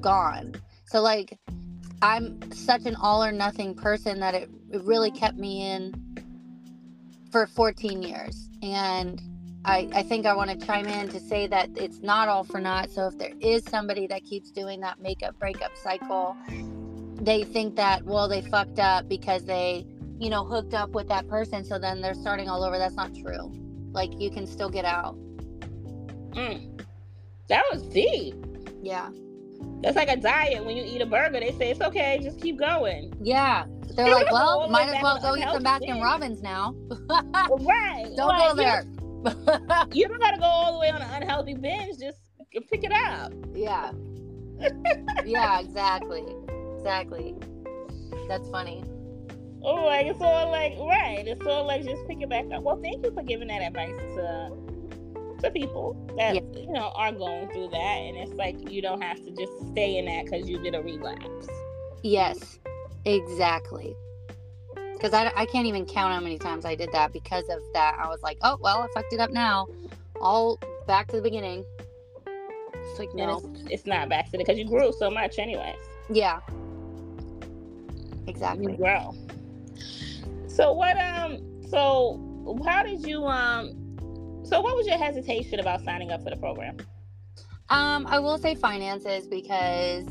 gone. 0.00 0.54
So, 0.86 1.02
like, 1.02 1.38
I'm 2.00 2.40
such 2.52 2.86
an 2.86 2.96
all 2.96 3.22
or 3.22 3.32
nothing 3.32 3.74
person 3.74 4.18
that 4.20 4.34
it, 4.34 4.48
it 4.72 4.82
really 4.82 5.10
kept 5.10 5.36
me 5.36 5.60
in 5.60 5.92
for 7.30 7.46
14 7.48 8.02
years. 8.02 8.48
And 8.62 9.20
I, 9.64 9.88
I 9.94 10.02
think 10.02 10.26
I 10.26 10.34
want 10.34 10.50
to 10.50 10.66
chime 10.66 10.86
in 10.86 11.08
to 11.08 11.18
say 11.18 11.46
that 11.46 11.70
it's 11.76 12.00
not 12.02 12.28
all 12.28 12.44
for 12.44 12.60
naught. 12.60 12.90
So 12.90 13.06
if 13.06 13.16
there 13.16 13.32
is 13.40 13.64
somebody 13.64 14.06
that 14.08 14.22
keeps 14.24 14.50
doing 14.50 14.80
that 14.80 15.00
makeup 15.00 15.38
breakup 15.38 15.76
cycle, 15.76 16.36
they 17.14 17.44
think 17.44 17.76
that, 17.76 18.04
well, 18.04 18.28
they 18.28 18.42
fucked 18.42 18.78
up 18.78 19.08
because 19.08 19.44
they, 19.44 19.86
you 20.18 20.28
know, 20.28 20.44
hooked 20.44 20.74
up 20.74 20.90
with 20.90 21.08
that 21.08 21.28
person. 21.28 21.64
So 21.64 21.78
then 21.78 22.02
they're 22.02 22.14
starting 22.14 22.48
all 22.48 22.62
over. 22.62 22.76
That's 22.76 22.94
not 22.94 23.14
true. 23.14 23.52
Like 23.92 24.10
you 24.20 24.30
can 24.30 24.46
still 24.46 24.68
get 24.68 24.84
out. 24.84 25.16
Mm. 26.32 26.82
That 27.48 27.62
was 27.72 27.82
deep. 27.84 28.34
Yeah. 28.82 29.08
That's 29.80 29.96
like 29.96 30.10
a 30.10 30.16
diet. 30.16 30.64
When 30.64 30.76
you 30.76 30.84
eat 30.84 31.00
a 31.00 31.06
burger, 31.06 31.40
they 31.40 31.52
say 31.52 31.70
it's 31.70 31.80
okay, 31.80 32.18
just 32.22 32.40
keep 32.40 32.58
going. 32.58 33.14
Yeah. 33.20 33.64
They're 33.96 34.10
like, 34.10 34.30
well, 34.32 34.68
might 34.68 34.88
as 34.88 35.02
well 35.02 35.20
go 35.20 35.36
eat 35.36 35.44
some 35.44 35.62
Baskin 35.62 36.02
Robbins 36.02 36.42
now. 36.42 36.74
right. 36.90 38.10
Don't 38.16 38.28
like, 38.28 38.48
go 38.48 38.54
there. 38.54 38.84
you 39.92 40.06
don't 40.06 40.20
gotta 40.20 40.38
go 40.38 40.44
all 40.44 40.72
the 40.74 40.78
way 40.78 40.90
on 40.90 41.00
an 41.00 41.22
unhealthy 41.22 41.54
binge. 41.54 41.98
Just 41.98 42.18
pick 42.52 42.84
it 42.84 42.92
up. 42.92 43.32
Yeah. 43.54 43.92
yeah, 45.24 45.60
exactly. 45.60 46.24
Exactly. 46.76 47.34
That's 48.28 48.48
funny. 48.50 48.84
Oh, 49.62 49.86
like 49.86 50.06
it's 50.06 50.20
all 50.20 50.50
like 50.50 50.76
right. 50.78 51.24
It's 51.26 51.46
all 51.46 51.66
like 51.66 51.84
just 51.84 52.06
pick 52.06 52.20
it 52.20 52.28
back 52.28 52.44
up. 52.52 52.62
Well, 52.62 52.80
thank 52.82 53.04
you 53.04 53.12
for 53.12 53.22
giving 53.22 53.48
that 53.48 53.62
advice 53.62 53.96
to 54.16 54.52
to 55.42 55.50
people 55.50 55.96
that 56.18 56.34
you 56.34 56.70
know 56.70 56.92
are 56.94 57.12
going 57.12 57.48
through 57.48 57.70
that, 57.70 57.76
and 57.78 58.16
it's 58.18 58.32
like 58.32 58.70
you 58.70 58.82
don't 58.82 59.00
have 59.00 59.24
to 59.24 59.30
just 59.30 59.52
stay 59.72 59.96
in 59.96 60.04
that 60.04 60.26
because 60.26 60.48
you 60.48 60.58
did 60.62 60.74
a 60.74 60.82
relapse. 60.82 61.48
Yes, 62.02 62.58
exactly 63.06 63.96
because 64.94 65.12
I, 65.12 65.30
I 65.36 65.46
can't 65.46 65.66
even 65.66 65.84
count 65.84 66.14
how 66.14 66.20
many 66.20 66.38
times 66.38 66.64
I 66.64 66.74
did 66.74 66.90
that 66.92 67.12
because 67.12 67.44
of 67.48 67.60
that. 67.74 67.98
I 68.00 68.08
was 68.08 68.22
like, 68.22 68.38
oh, 68.42 68.58
well, 68.60 68.82
I 68.82 68.86
fucked 68.94 69.12
it 69.12 69.20
up 69.20 69.30
now. 69.30 69.68
All 70.20 70.58
back 70.86 71.08
to 71.08 71.16
the 71.16 71.22
beginning. 71.22 71.64
It's 72.74 72.98
like, 72.98 73.14
no. 73.14 73.38
It's, 73.54 73.70
it's, 73.70 73.86
not 73.86 74.08
back 74.08 74.26
to 74.26 74.32
the 74.32 74.38
because 74.38 74.58
you 74.58 74.66
grew 74.66 74.92
so 74.92 75.10
much, 75.10 75.38
anyways. 75.38 75.76
Yeah. 76.10 76.40
Exactly. 78.26 78.72
You 78.72 78.78
grow. 78.78 79.14
So, 80.46 80.72
what, 80.72 80.96
um, 80.98 81.38
so 81.68 82.60
how 82.64 82.82
did 82.82 83.06
you, 83.06 83.26
um, 83.26 83.72
so 84.44 84.60
what 84.60 84.76
was 84.76 84.86
your 84.86 84.98
hesitation 84.98 85.60
about 85.60 85.82
signing 85.84 86.10
up 86.12 86.22
for 86.22 86.30
the 86.30 86.36
program? 86.36 86.76
Um, 87.70 88.06
I 88.06 88.18
will 88.18 88.38
say 88.38 88.54
finances 88.54 89.26
because 89.26 90.06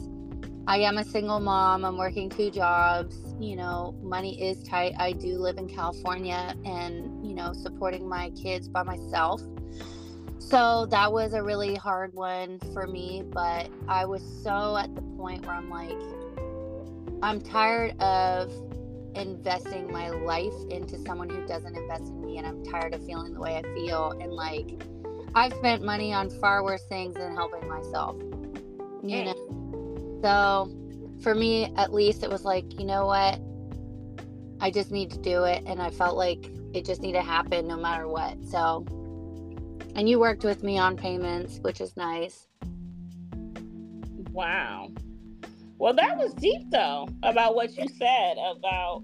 I 0.68 0.78
am 0.78 0.98
a 0.98 1.04
single 1.04 1.40
mom. 1.40 1.86
I'm 1.86 1.98
working 1.98 2.30
two 2.30 2.50
jobs. 2.50 3.16
You 3.44 3.58
know, 3.58 3.94
money 4.02 4.42
is 4.42 4.64
tight. 4.64 4.94
I 4.98 5.12
do 5.12 5.38
live 5.38 5.58
in 5.58 5.68
California 5.68 6.56
and, 6.64 7.28
you 7.28 7.36
know, 7.36 7.52
supporting 7.52 8.08
my 8.08 8.30
kids 8.42 8.70
by 8.70 8.84
myself. 8.84 9.42
So 10.40 10.86
that 10.86 11.12
was 11.12 11.34
a 11.34 11.44
really 11.44 11.76
hard 11.76 12.14
one 12.14 12.60
for 12.72 12.88
me. 12.88 13.22
But 13.30 13.70
I 13.90 14.06
was 14.06 14.24
so 14.42 14.78
at 14.78 14.96
the 14.96 15.02
point 15.18 15.46
where 15.46 15.56
I'm 15.56 15.70
like, 15.70 16.00
I'm 17.22 17.42
tired 17.42 18.00
of 18.02 18.50
investing 19.14 19.92
my 19.92 20.10
life 20.10 20.54
into 20.70 20.98
someone 21.00 21.30
who 21.30 21.46
doesn't 21.46 21.76
invest 21.76 22.06
in 22.06 22.26
me. 22.26 22.38
And 22.38 22.48
I'm 22.48 22.64
tired 22.64 22.94
of 22.94 23.06
feeling 23.06 23.34
the 23.34 23.42
way 23.42 23.58
I 23.58 23.62
feel. 23.74 24.12
And 24.22 24.32
like, 24.32 24.82
I've 25.36 25.52
spent 25.54 25.84
money 25.84 26.14
on 26.14 26.30
far 26.30 26.64
worse 26.64 26.86
things 26.86 27.16
than 27.16 27.36
helping 27.36 27.68
myself. 27.68 28.16
You 29.04 29.26
know? 29.26 30.20
So 30.24 30.83
for 31.24 31.34
me, 31.34 31.74
at 31.78 31.94
least, 31.94 32.22
it 32.24 32.30
was 32.30 32.44
like, 32.44 32.78
you 32.78 32.86
know 32.86 33.06
what? 33.06 33.40
I 34.60 34.70
just 34.70 34.92
need 34.92 35.10
to 35.12 35.18
do 35.18 35.46
it. 35.46 35.64
And 35.66 35.82
I 35.82 35.90
felt 35.90 36.18
like 36.18 36.52
it 36.74 36.86
just 36.86 37.02
needed 37.02 37.20
to 37.20 37.26
happen 37.26 37.68
no 37.68 37.78
matter 37.78 38.08
what. 38.08 38.38
So, 38.46 38.86
and 39.96 40.08
you 40.10 40.20
worked 40.20 40.44
with 40.44 40.64
me 40.64 40.78
on 40.78 40.98
payments, 40.98 41.60
which 41.60 41.80
is 41.80 41.96
nice. 41.96 42.48
Wow. 44.32 44.92
Well, 45.78 45.94
that 45.94 46.18
was 46.18 46.34
deep 46.34 46.70
though 46.72 47.08
about 47.24 47.56
what 47.56 47.76
you 47.76 47.88
said 47.88 48.38
about 48.38 49.04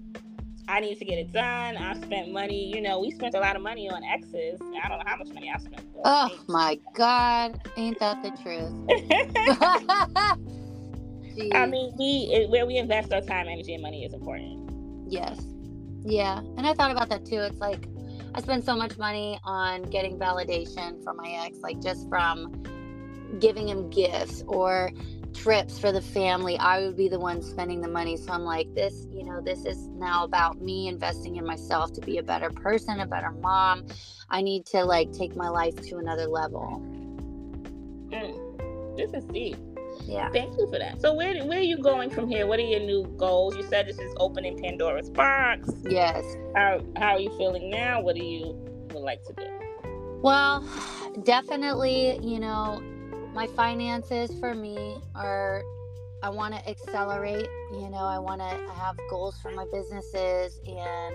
I 0.68 0.80
need 0.80 0.98
to 0.98 1.04
get 1.04 1.18
it 1.18 1.32
done. 1.32 1.76
I 1.76 1.94
spent 1.94 2.32
money. 2.32 2.72
You 2.74 2.80
know, 2.80 3.00
we 3.00 3.10
spent 3.10 3.34
a 3.34 3.40
lot 3.40 3.56
of 3.56 3.62
money 3.62 3.90
on 3.90 4.04
exes. 4.04 4.60
I 4.82 4.88
don't 4.88 4.98
know 4.98 5.04
how 5.04 5.16
much 5.16 5.28
money 5.28 5.50
I 5.52 5.58
spent. 5.58 5.84
Oh 6.04 6.30
my 6.46 6.78
God. 6.94 7.60
Ain't 7.76 7.98
that 7.98 8.22
the 8.22 8.30
truth? 8.42 8.72
Jeez. 11.36 11.54
I 11.54 11.66
mean, 11.66 11.92
we 11.98 12.46
where 12.48 12.66
we 12.66 12.76
invest 12.76 13.12
our 13.12 13.20
time, 13.20 13.46
energy, 13.48 13.74
and 13.74 13.82
money 13.82 14.04
is 14.04 14.12
important. 14.12 14.70
Yes. 15.08 15.40
Yeah, 16.02 16.38
and 16.38 16.66
I 16.66 16.74
thought 16.74 16.90
about 16.90 17.08
that 17.10 17.24
too. 17.24 17.40
It's 17.40 17.60
like 17.60 17.86
I 18.34 18.40
spend 18.40 18.64
so 18.64 18.76
much 18.76 18.96
money 18.96 19.38
on 19.44 19.82
getting 19.82 20.18
validation 20.18 21.02
from 21.02 21.16
my 21.16 21.30
ex, 21.44 21.58
like 21.58 21.80
just 21.80 22.08
from 22.08 22.62
giving 23.38 23.68
him 23.68 23.90
gifts 23.90 24.42
or 24.46 24.90
trips 25.34 25.78
for 25.78 25.92
the 25.92 26.00
family. 26.00 26.58
I 26.58 26.80
would 26.80 26.96
be 26.96 27.08
the 27.08 27.18
one 27.18 27.42
spending 27.42 27.80
the 27.80 27.88
money. 27.88 28.16
So 28.16 28.32
I'm 28.32 28.44
like, 28.44 28.72
this, 28.74 29.06
you 29.10 29.24
know, 29.24 29.40
this 29.40 29.64
is 29.64 29.88
now 29.88 30.24
about 30.24 30.60
me 30.60 30.88
investing 30.88 31.36
in 31.36 31.46
myself 31.46 31.92
to 31.94 32.00
be 32.00 32.18
a 32.18 32.22
better 32.22 32.50
person, 32.50 33.00
a 33.00 33.06
better 33.06 33.30
mom. 33.30 33.86
I 34.28 34.42
need 34.42 34.66
to 34.66 34.84
like 34.84 35.12
take 35.12 35.36
my 35.36 35.48
life 35.48 35.76
to 35.88 35.98
another 35.98 36.26
level. 36.26 36.82
Mm. 38.10 38.96
This 38.96 39.12
is 39.14 39.24
deep. 39.26 39.56
Yeah. 40.06 40.30
Thank 40.30 40.58
you 40.58 40.68
for 40.70 40.78
that. 40.78 41.00
So 41.00 41.14
where 41.14 41.44
where 41.44 41.58
are 41.58 41.62
you 41.62 41.78
going 41.78 42.10
from 42.10 42.28
here? 42.28 42.46
What 42.46 42.58
are 42.58 42.62
your 42.62 42.80
new 42.80 43.04
goals? 43.16 43.56
You 43.56 43.62
said 43.62 43.86
this 43.86 43.98
is 43.98 44.12
opening 44.16 44.58
Pandora's 44.58 45.10
box. 45.10 45.70
Yes. 45.88 46.24
How 46.54 46.80
how 46.96 47.14
are 47.14 47.20
you 47.20 47.30
feeling 47.38 47.70
now? 47.70 48.00
What 48.00 48.16
do 48.16 48.24
you 48.24 48.56
would 48.92 49.02
like 49.02 49.22
to 49.24 49.32
do? 49.32 49.46
Well, 50.22 50.68
definitely, 51.24 52.18
you 52.22 52.40
know, 52.40 52.82
my 53.32 53.46
finances 53.48 54.30
for 54.38 54.54
me 54.54 54.96
are 55.14 55.62
I 56.22 56.28
want 56.28 56.54
to 56.54 56.68
accelerate, 56.68 57.48
you 57.72 57.88
know, 57.88 58.04
I 58.04 58.18
want 58.18 58.42
to 58.42 58.72
have 58.74 58.98
goals 59.08 59.38
for 59.40 59.50
my 59.52 59.64
businesses 59.72 60.60
and 60.66 61.14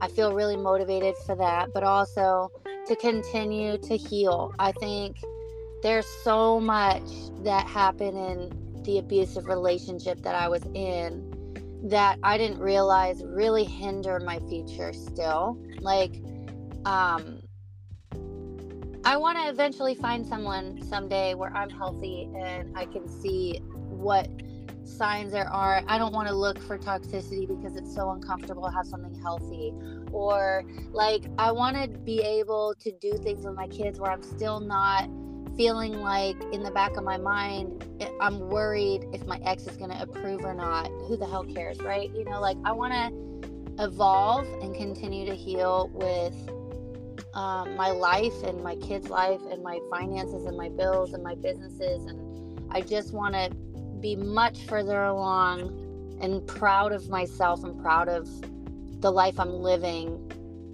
I 0.00 0.08
feel 0.08 0.32
really 0.32 0.56
motivated 0.56 1.16
for 1.26 1.34
that, 1.36 1.74
but 1.74 1.82
also 1.82 2.50
to 2.86 2.96
continue 2.96 3.76
to 3.76 3.96
heal. 3.96 4.54
I 4.58 4.72
think 4.72 5.16
there's 5.82 6.06
so 6.06 6.60
much 6.60 7.08
that 7.44 7.66
happened 7.66 8.16
in 8.16 8.82
the 8.82 8.98
abusive 8.98 9.46
relationship 9.46 10.22
that 10.22 10.34
I 10.34 10.48
was 10.48 10.62
in 10.74 11.34
that 11.84 12.18
I 12.22 12.36
didn't 12.38 12.58
realize 12.58 13.22
really 13.24 13.64
hindered 13.64 14.24
my 14.24 14.40
future 14.48 14.92
still. 14.92 15.58
Like, 15.80 16.14
um, 16.84 17.40
I 19.04 19.16
want 19.16 19.38
to 19.38 19.48
eventually 19.48 19.94
find 19.94 20.26
someone 20.26 20.82
someday 20.82 21.34
where 21.34 21.54
I'm 21.54 21.70
healthy 21.70 22.28
and 22.36 22.76
I 22.76 22.86
can 22.86 23.08
see 23.08 23.60
what 23.62 24.28
signs 24.84 25.32
there 25.32 25.48
are. 25.48 25.82
I 25.86 25.98
don't 25.98 26.12
want 26.12 26.28
to 26.28 26.34
look 26.34 26.58
for 26.58 26.78
toxicity 26.78 27.46
because 27.46 27.76
it's 27.76 27.94
so 27.94 28.10
uncomfortable 28.10 28.64
to 28.64 28.72
have 28.72 28.86
something 28.86 29.14
healthy. 29.22 29.72
Or, 30.10 30.64
like, 30.90 31.24
I 31.38 31.52
want 31.52 31.76
to 31.76 31.88
be 32.00 32.20
able 32.20 32.74
to 32.80 32.90
do 32.92 33.12
things 33.18 33.44
with 33.44 33.54
my 33.54 33.68
kids 33.68 34.00
where 34.00 34.10
I'm 34.10 34.22
still 34.22 34.60
not 34.60 35.08
feeling 35.58 36.00
like 36.00 36.40
in 36.52 36.62
the 36.62 36.70
back 36.70 36.96
of 36.96 37.02
my 37.02 37.18
mind, 37.18 37.84
I'm 38.20 38.48
worried 38.48 39.04
if 39.12 39.26
my 39.26 39.40
ex 39.44 39.66
is 39.66 39.76
going 39.76 39.90
to 39.90 40.00
approve 40.00 40.44
or 40.44 40.54
not. 40.54 40.86
Who 41.08 41.16
the 41.16 41.26
hell 41.26 41.44
cares, 41.44 41.80
right? 41.80 42.10
You 42.14 42.24
know, 42.24 42.40
like 42.40 42.56
I 42.64 42.70
want 42.70 42.92
to 42.94 43.84
evolve 43.84 44.46
and 44.62 44.72
continue 44.72 45.26
to 45.26 45.34
heal 45.34 45.90
with 45.92 46.34
um, 47.34 47.74
my 47.74 47.90
life 47.90 48.44
and 48.44 48.62
my 48.62 48.76
kids' 48.76 49.10
life 49.10 49.40
and 49.50 49.60
my 49.64 49.80
finances 49.90 50.44
and 50.44 50.56
my 50.56 50.68
bills 50.68 51.12
and 51.12 51.24
my 51.24 51.34
businesses. 51.34 52.04
And 52.04 52.60
I 52.70 52.80
just 52.80 53.12
want 53.12 53.34
to 53.34 53.50
be 54.00 54.14
much 54.14 54.64
further 54.66 55.02
along 55.02 56.18
and 56.20 56.46
proud 56.46 56.92
of 56.92 57.08
myself 57.08 57.64
and 57.64 57.80
proud 57.82 58.08
of 58.08 58.28
the 59.00 59.10
life 59.10 59.40
I'm 59.40 59.54
living. 59.54 60.27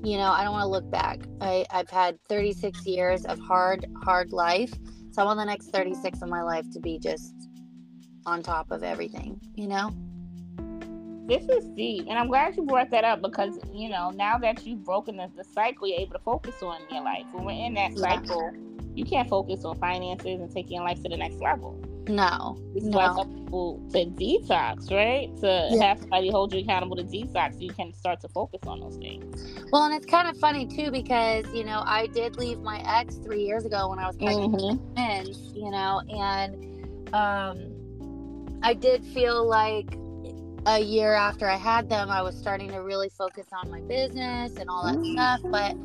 You 0.04 0.18
know, 0.18 0.30
I 0.30 0.44
don't 0.44 0.52
want 0.52 0.64
to 0.64 0.68
look 0.68 0.90
back. 0.90 1.20
I, 1.40 1.64
I've 1.70 1.88
had 1.88 2.18
36 2.28 2.86
years 2.86 3.24
of 3.24 3.38
hard, 3.38 3.86
hard 4.02 4.32
life. 4.32 4.72
So 5.12 5.22
I 5.22 5.24
want 5.24 5.38
the 5.38 5.46
next 5.46 5.68
36 5.68 6.20
of 6.20 6.28
my 6.28 6.42
life 6.42 6.70
to 6.72 6.80
be 6.80 6.98
just 6.98 7.32
on 8.26 8.42
top 8.42 8.70
of 8.70 8.82
everything, 8.82 9.40
you 9.54 9.66
know? 9.66 9.94
This 11.26 11.48
is 11.48 11.64
deep, 11.74 12.06
and 12.10 12.18
I'm 12.18 12.28
glad 12.28 12.54
you 12.54 12.66
brought 12.66 12.90
that 12.90 13.04
up 13.04 13.22
because 13.22 13.58
you 13.72 13.88
know 13.88 14.10
now 14.10 14.36
that 14.36 14.66
you've 14.66 14.84
broken 14.84 15.16
the, 15.16 15.30
the 15.34 15.44
cycle, 15.44 15.88
you're 15.88 16.00
able 16.00 16.12
to 16.12 16.18
focus 16.18 16.62
on 16.62 16.80
your 16.90 17.02
life. 17.02 17.24
When 17.32 17.46
we're 17.46 17.64
in 17.64 17.72
that 17.74 17.96
cycle, 17.96 18.50
yeah. 18.52 18.82
you 18.94 19.06
can't 19.06 19.26
focus 19.26 19.64
on 19.64 19.78
finances 19.78 20.40
and 20.40 20.50
taking 20.52 20.72
your 20.72 20.84
life 20.84 21.02
to 21.02 21.08
the 21.08 21.16
next 21.16 21.36
level. 21.36 21.82
No, 22.08 22.58
this 22.74 22.82
is 22.82 22.90
no. 22.90 22.98
why 22.98 23.14
some 23.14 23.34
people 23.34 23.82
to 23.92 24.04
detox, 24.06 24.90
right? 24.90 25.34
To 25.40 25.68
yeah. 25.70 25.84
have 25.84 26.00
somebody 26.00 26.30
hold 26.30 26.52
you 26.52 26.60
accountable 26.60 26.96
to 26.96 27.04
detox, 27.04 27.54
so 27.54 27.60
you 27.60 27.72
can 27.72 27.92
start 27.94 28.20
to 28.20 28.28
focus 28.28 28.60
on 28.66 28.80
those 28.80 28.96
things. 28.96 29.54
Well, 29.72 29.84
and 29.84 29.94
it's 29.94 30.06
kind 30.06 30.28
of 30.28 30.36
funny 30.38 30.66
too 30.66 30.90
because 30.90 31.46
you 31.54 31.64
know 31.64 31.82
I 31.86 32.06
did 32.08 32.36
leave 32.36 32.60
my 32.60 32.82
ex 32.86 33.16
three 33.16 33.44
years 33.44 33.64
ago 33.64 33.88
when 33.88 33.98
I 33.98 34.06
was 34.06 34.16
pregnant 34.16 34.54
mm-hmm. 34.54 34.94
twins, 34.94 35.52
you 35.54 35.70
know, 35.70 36.02
and 36.10 37.14
um, 37.14 38.60
I 38.62 38.74
did 38.74 39.04
feel 39.04 39.46
like 39.46 39.96
a 40.66 40.78
year 40.78 41.14
after 41.14 41.48
I 41.48 41.56
had 41.56 41.88
them, 41.88 42.10
I 42.10 42.22
was 42.22 42.36
starting 42.36 42.70
to 42.70 42.78
really 42.78 43.10
focus 43.10 43.46
on 43.52 43.70
my 43.70 43.80
business 43.82 44.56
and 44.56 44.68
all 44.70 44.84
that 44.84 44.96
mm-hmm. 44.96 45.12
stuff. 45.12 45.40
But 45.44 45.76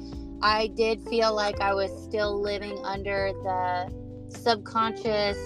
I 0.41 0.67
did 0.67 1.03
feel 1.03 1.35
like 1.35 1.59
I 1.59 1.73
was 1.73 1.91
still 2.03 2.41
living 2.41 2.77
under 2.85 3.31
the 3.43 3.91
subconscious, 4.29 5.37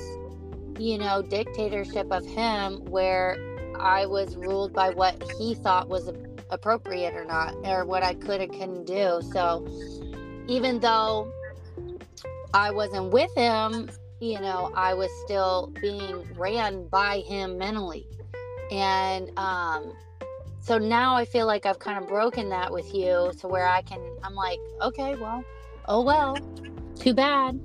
you 0.79 0.97
know, 0.97 1.21
dictatorship 1.21 2.11
of 2.11 2.25
him 2.25 2.83
where 2.85 3.37
I 3.79 4.05
was 4.05 4.35
ruled 4.35 4.73
by 4.73 4.89
what 4.89 5.21
he 5.37 5.55
thought 5.55 5.89
was 5.89 6.11
appropriate 6.49 7.15
or 7.15 7.25
not, 7.25 7.55
or 7.65 7.85
what 7.85 8.03
I 8.03 8.13
could 8.13 8.41
and 8.41 8.51
couldn't 8.51 8.85
do. 8.85 9.21
So 9.31 9.67
even 10.47 10.79
though 10.79 11.31
I 12.53 12.71
wasn't 12.71 13.11
with 13.11 13.33
him, 13.35 13.89
you 14.19 14.39
know, 14.39 14.71
I 14.75 14.93
was 14.93 15.09
still 15.25 15.71
being 15.81 16.25
ran 16.37 16.87
by 16.87 17.19
him 17.19 17.57
mentally. 17.57 18.07
And 18.71 19.37
um, 19.37 19.93
so 20.61 20.77
now 20.77 21.15
I 21.15 21.25
feel 21.25 21.45
like 21.45 21.65
I've 21.65 21.79
kind 21.79 22.01
of 22.01 22.07
broken 22.07 22.49
that 22.49 22.71
with 22.71 22.93
you 22.93 23.31
to 23.39 23.47
where 23.47 23.67
I 23.67 23.81
can, 23.81 23.99
I'm 24.23 24.35
like, 24.35 24.59
okay, 24.81 25.15
well, 25.15 25.43
oh 25.87 26.01
well, 26.01 26.37
too 26.95 27.13
bad. 27.13 27.59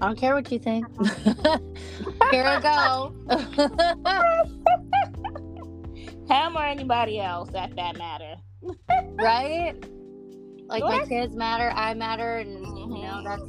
I 0.00 0.06
don't 0.06 0.16
care 0.16 0.34
what 0.34 0.50
you 0.50 0.58
think. 0.58 0.86
Here 2.30 2.44
I 2.44 2.58
go. 2.60 3.14
Him 6.28 6.56
or 6.56 6.64
anybody 6.64 7.20
else 7.20 7.50
at 7.54 7.76
that 7.76 7.98
matter. 7.98 8.36
right? 9.14 9.74
Like 10.68 10.82
what? 10.84 11.02
my 11.02 11.06
kids 11.06 11.36
matter, 11.36 11.70
I 11.74 11.92
matter, 11.94 12.38
and 12.38 12.64
mm-hmm. 12.64 12.96
you 12.96 13.02
know, 13.02 13.14
mm-hmm. 13.14 13.24
that's 13.24 13.42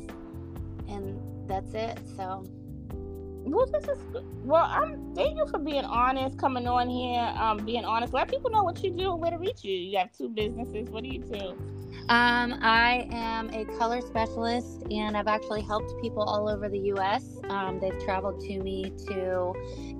and 0.90 1.18
that's 1.48 1.74
it. 1.74 2.00
So 2.18 2.44
is 3.54 3.98
well. 4.44 4.66
I'm 4.66 5.14
thank 5.16 5.38
you 5.38 5.48
for 5.48 5.60
being 5.60 5.86
honest, 5.86 6.38
coming 6.38 6.68
on 6.68 6.90
here, 6.90 7.34
um, 7.38 7.66
being 7.66 7.86
honest. 7.86 8.14
Let 8.14 8.30
people 8.30 8.50
know 8.50 8.64
what 8.64 8.84
you 8.84 8.92
do 8.92 9.12
and 9.12 9.22
where 9.22 9.32
to 9.32 9.38
reach 9.38 9.64
you. 9.64 9.74
You 9.74 9.98
have 9.98 10.12
two 10.12 10.30
businesses. 10.30 10.90
What 10.90 11.04
do 11.04 11.10
you 11.10 11.20
do? 11.20 11.58
Um, 12.10 12.60
I 12.62 13.08
am 13.12 13.50
a 13.52 13.64
color 13.78 14.02
specialist, 14.02 14.84
and 14.92 15.16
I've 15.16 15.28
actually 15.28 15.62
helped 15.62 15.94
people 16.02 16.24
all 16.24 16.50
over 16.50 16.68
the 16.68 16.80
U.S. 16.80 17.40
Um, 17.50 17.80
they've 17.80 17.98
traveled 18.04 18.42
to 18.42 18.60
me 18.60 18.92
to 19.08 19.54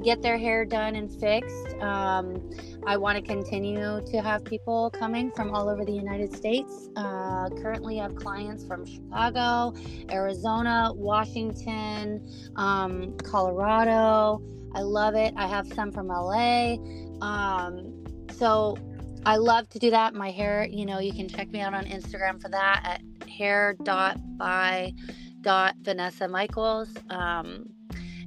get 0.04 0.22
their 0.22 0.38
hair 0.38 0.66
done 0.66 0.96
and 0.96 1.12
fixed. 1.12 1.76
Um, 1.80 2.50
I 2.86 2.98
want 2.98 3.18
to 3.18 3.22
continue 3.22 4.02
to 4.02 4.22
have 4.22 4.44
people 4.44 4.90
coming 4.90 5.32
from 5.32 5.54
all 5.54 5.70
over 5.70 5.86
the 5.86 5.94
United 5.94 6.36
States. 6.36 6.90
Uh, 6.96 7.50
currently, 7.62 8.00
I 8.00 8.04
have 8.04 8.16
clients 8.16 8.66
from 8.66 8.86
Chicago, 8.86 9.74
Arizona, 10.10 10.92
Washington, 10.94 12.28
um, 12.56 13.16
Colorado. 13.42 14.40
I 14.76 14.82
love 14.82 15.16
it. 15.16 15.34
I 15.36 15.48
have 15.48 15.66
some 15.74 15.92
from 15.92 16.10
LA. 16.10 16.76
Um, 17.22 18.06
so 18.32 18.78
I 19.26 19.38
love 19.38 19.68
to 19.70 19.80
do 19.80 19.90
that. 19.90 20.14
My 20.14 20.30
hair, 20.30 20.68
you 20.70 20.86
know, 20.86 21.00
you 21.00 21.12
can 21.12 21.28
check 21.28 21.50
me 21.50 21.60
out 21.60 21.74
on 21.74 21.86
Instagram 21.86 22.40
for 22.40 22.50
that 22.50 22.82
at 22.84 23.02
hair.by.vanessa 23.28 26.28
Michaels. 26.28 26.90
Um, 27.10 27.66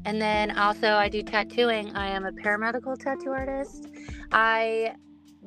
and 0.04 0.20
then 0.20 0.58
also, 0.58 0.94
I 0.94 1.08
do 1.08 1.22
tattooing. 1.22 1.94
I 1.94 2.08
am 2.08 2.26
a 2.26 2.32
paramedical 2.32 2.98
tattoo 2.98 3.30
artist. 3.30 3.86
I 4.32 4.96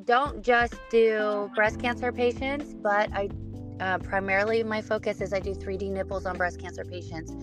don't 0.06 0.42
just 0.42 0.76
do 0.90 1.52
breast 1.56 1.82
cancer 1.82 2.14
patients, 2.14 2.74
but 2.74 3.12
I 3.12 3.28
uh, 3.82 3.98
primarily 4.00 4.64
my 4.64 4.82
focus 4.82 5.22
is 5.22 5.34
I 5.34 5.40
do 5.40 5.54
3D 5.54 5.92
nipples 5.92 6.26
on 6.26 6.38
breast 6.38 6.60
cancer 6.60 6.86
patients. 6.86 7.34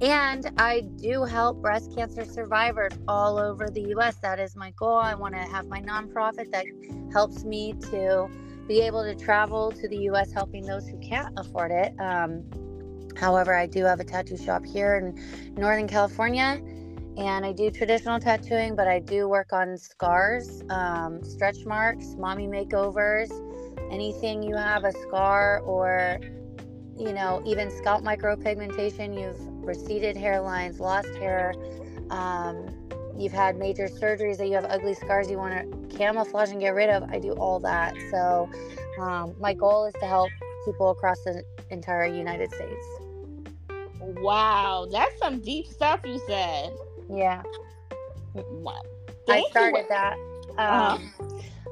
And 0.00 0.48
I 0.58 0.82
do 0.96 1.24
help 1.24 1.60
breast 1.60 1.94
cancer 1.94 2.24
survivors 2.24 2.92
all 3.08 3.36
over 3.36 3.68
the 3.68 3.94
US. 3.96 4.16
That 4.16 4.38
is 4.38 4.54
my 4.54 4.70
goal. 4.72 4.96
I 4.96 5.14
want 5.14 5.34
to 5.34 5.40
have 5.40 5.66
my 5.66 5.80
nonprofit 5.80 6.52
that 6.52 6.66
helps 7.12 7.44
me 7.44 7.72
to 7.90 8.28
be 8.68 8.80
able 8.80 9.02
to 9.02 9.14
travel 9.14 9.72
to 9.72 9.88
the 9.88 9.98
US 10.10 10.30
helping 10.30 10.64
those 10.64 10.86
who 10.86 10.98
can't 10.98 11.36
afford 11.36 11.72
it. 11.72 11.94
Um, 11.98 12.44
however, 13.16 13.54
I 13.54 13.66
do 13.66 13.84
have 13.84 13.98
a 13.98 14.04
tattoo 14.04 14.36
shop 14.36 14.64
here 14.64 14.96
in 14.96 15.54
Northern 15.56 15.88
California 15.88 16.62
and 17.16 17.44
I 17.44 17.52
do 17.52 17.68
traditional 17.68 18.20
tattooing, 18.20 18.76
but 18.76 18.86
I 18.86 19.00
do 19.00 19.28
work 19.28 19.52
on 19.52 19.76
scars, 19.76 20.62
um, 20.70 21.24
stretch 21.24 21.66
marks, 21.66 22.14
mommy 22.16 22.46
makeovers, 22.46 23.30
anything 23.90 24.44
you 24.44 24.54
have 24.54 24.84
a 24.84 24.92
scar 24.92 25.60
or 25.60 26.20
you 26.96 27.12
know 27.12 27.42
even 27.46 27.70
scalp 27.70 28.04
micropigmentation 28.04 29.18
you've 29.18 29.57
receded 29.68 30.16
hairlines 30.16 30.80
lost 30.80 31.08
hair. 31.16 31.54
Um, 32.10 32.88
you've 33.16 33.32
had 33.32 33.56
major 33.56 33.86
surgeries 33.86 34.38
that 34.38 34.48
you 34.48 34.54
have 34.54 34.64
ugly 34.64 34.94
scars 34.94 35.30
you 35.30 35.36
want 35.36 35.52
to 35.54 35.96
camouflage 35.96 36.50
and 36.50 36.60
get 36.60 36.74
rid 36.74 36.88
of. 36.88 37.04
I 37.10 37.18
do 37.18 37.32
all 37.32 37.60
that. 37.60 37.94
So 38.10 38.50
um, 39.00 39.34
my 39.38 39.54
goal 39.54 39.86
is 39.86 39.94
to 40.00 40.06
help 40.06 40.30
people 40.64 40.90
across 40.90 41.22
the 41.22 41.44
entire 41.70 42.06
united 42.06 42.52
states. 42.52 42.86
Wow 44.00 44.86
that's 44.90 45.18
some 45.18 45.40
deep 45.40 45.66
stuff 45.66 46.00
you 46.04 46.20
said. 46.26 46.72
Yeah. 47.10 47.42
Wow. 48.34 48.80
i 49.28 49.44
started 49.50 49.86
that. 49.88 50.14
Um, 50.56 50.58
uh-huh. 50.58 50.98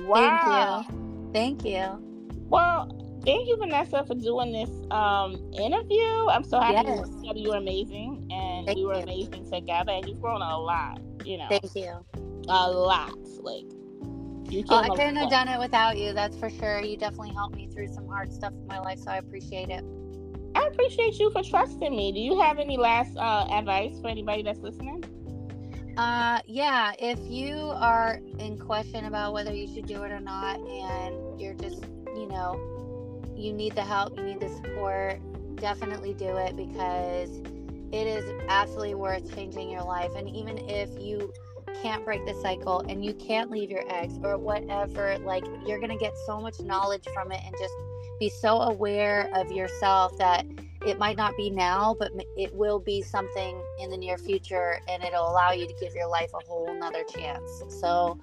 wow. 0.06 0.86
Thank 1.34 1.64
you. 1.66 1.66
Thank 1.66 1.66
you. 1.66 2.40
Well, 2.50 3.20
thank 3.26 3.48
you, 3.48 3.58
Vanessa, 3.58 4.04
for 4.06 4.14
doing 4.16 4.52
this 4.52 4.70
um, 4.92 5.36
interview. 5.60 6.28
I'm 6.30 6.44
so 6.44 6.60
happy 6.60 6.88
Yes. 6.90 7.08
you 7.08 7.24
said 7.28 7.38
you 7.38 7.50
were 7.50 7.58
amazing 7.58 8.28
and 8.32 8.68
Thank 8.68 8.78
we 8.78 8.86
were 8.86 8.96
you. 8.96 9.02
amazing 9.04 9.50
together. 9.52 9.92
And 9.92 10.08
you've 10.08 10.22
grown 10.22 10.42
a 10.42 10.58
lot, 10.60 11.02
you 11.26 11.38
know, 11.38 11.48
Thank 11.50 11.74
you. 11.76 11.92
a 12.48 12.70
lot. 12.72 13.18
Like, 13.42 13.66
you 14.56 14.66
Well, 14.70 14.84
I 14.84 14.90
couldn't 14.90 15.16
have 15.18 15.30
done 15.30 15.48
it 15.48 15.60
without 15.60 15.98
you. 15.98 16.14
That's 16.14 16.38
for 16.38 16.50
sure. 16.50 16.82
You 16.82 16.98
definitely 16.98 17.34
helped 17.34 17.56
me 17.56 17.68
through 17.68 17.88
some 17.90 18.08
hard 18.08 18.32
stuff 18.32 18.54
in 18.54 18.68
my 18.68 18.80
life, 18.80 19.00
so 19.00 19.12
I 19.12 19.18
appreciate 19.18 19.70
it. 19.70 19.84
I 20.56 20.68
appreciate 20.68 21.20
you 21.20 21.30
for 21.32 21.44
trusting 21.44 21.96
me. 21.96 22.12
Do 22.12 22.20
you 22.20 22.40
have 22.40 22.60
any 22.60 22.78
last 22.78 23.18
uh, 23.18 23.46
advice 23.52 24.00
for 24.02 24.08
anybody 24.08 24.44
that's 24.44 24.60
listening? 24.60 25.04
Uh, 25.98 26.40
yeah. 26.46 26.94
If 27.00 27.20
you 27.30 27.56
are 27.76 28.20
in 28.40 28.58
question 28.58 29.06
about 29.06 29.34
whether 29.34 29.54
you 29.54 29.68
should 29.68 29.86
do 29.86 30.04
it 30.04 30.12
or 30.12 30.20
not, 30.20 30.60
and 30.60 31.40
you're 31.40 31.54
just, 31.56 31.84
you 32.16 32.28
know, 32.28 32.60
you 33.36 33.54
need 33.54 33.76
the 33.76 33.84
help, 33.84 34.18
you 34.18 34.24
need 34.24 34.40
the 34.40 34.50
support, 34.50 35.20
definitely 35.56 36.14
do 36.14 36.38
it 36.38 36.56
because 36.56 37.42
it 37.92 38.08
is 38.08 38.26
absolutely 38.50 38.96
worth 38.96 39.34
changing 39.36 39.70
your 39.70 39.84
life. 39.84 40.12
And 40.16 40.30
even 40.36 40.58
if 40.70 40.90
you 41.00 41.34
can't 41.82 42.04
break 42.06 42.26
the 42.26 42.34
cycle 42.42 42.84
and 42.88 43.04
you 43.04 43.14
can't 43.14 43.52
leave 43.52 43.70
your 43.70 43.84
ex 43.90 44.14
or 44.24 44.38
whatever, 44.38 45.18
like 45.20 45.46
you're 45.66 45.80
gonna 45.80 45.98
get 45.98 46.14
so 46.26 46.40
much 46.40 46.60
knowledge 46.60 47.06
from 47.14 47.32
it 47.32 47.42
and 47.46 47.56
just 47.60 47.74
be 48.20 48.30
so 48.30 48.62
aware 48.62 49.30
of 49.34 49.52
yourself 49.52 50.18
that 50.18 50.46
it 50.86 51.00
might 51.00 51.18
not 51.18 51.36
be 51.36 51.50
now, 51.50 51.96
but 51.98 52.12
it 52.38 52.54
will 52.54 52.80
be 52.80 53.02
something 53.02 53.62
in 53.80 53.90
the 53.90 53.98
near 53.98 54.18
future 54.18 54.80
and 54.88 55.04
it'll 55.04 55.30
allow 55.30 55.52
you 55.52 55.68
to 55.68 55.74
give 55.82 55.94
your 55.96 56.08
life 56.08 56.32
a 56.34 56.46
whole 56.48 56.74
nother 56.80 57.04
chance. 57.04 57.64
So, 57.70 58.20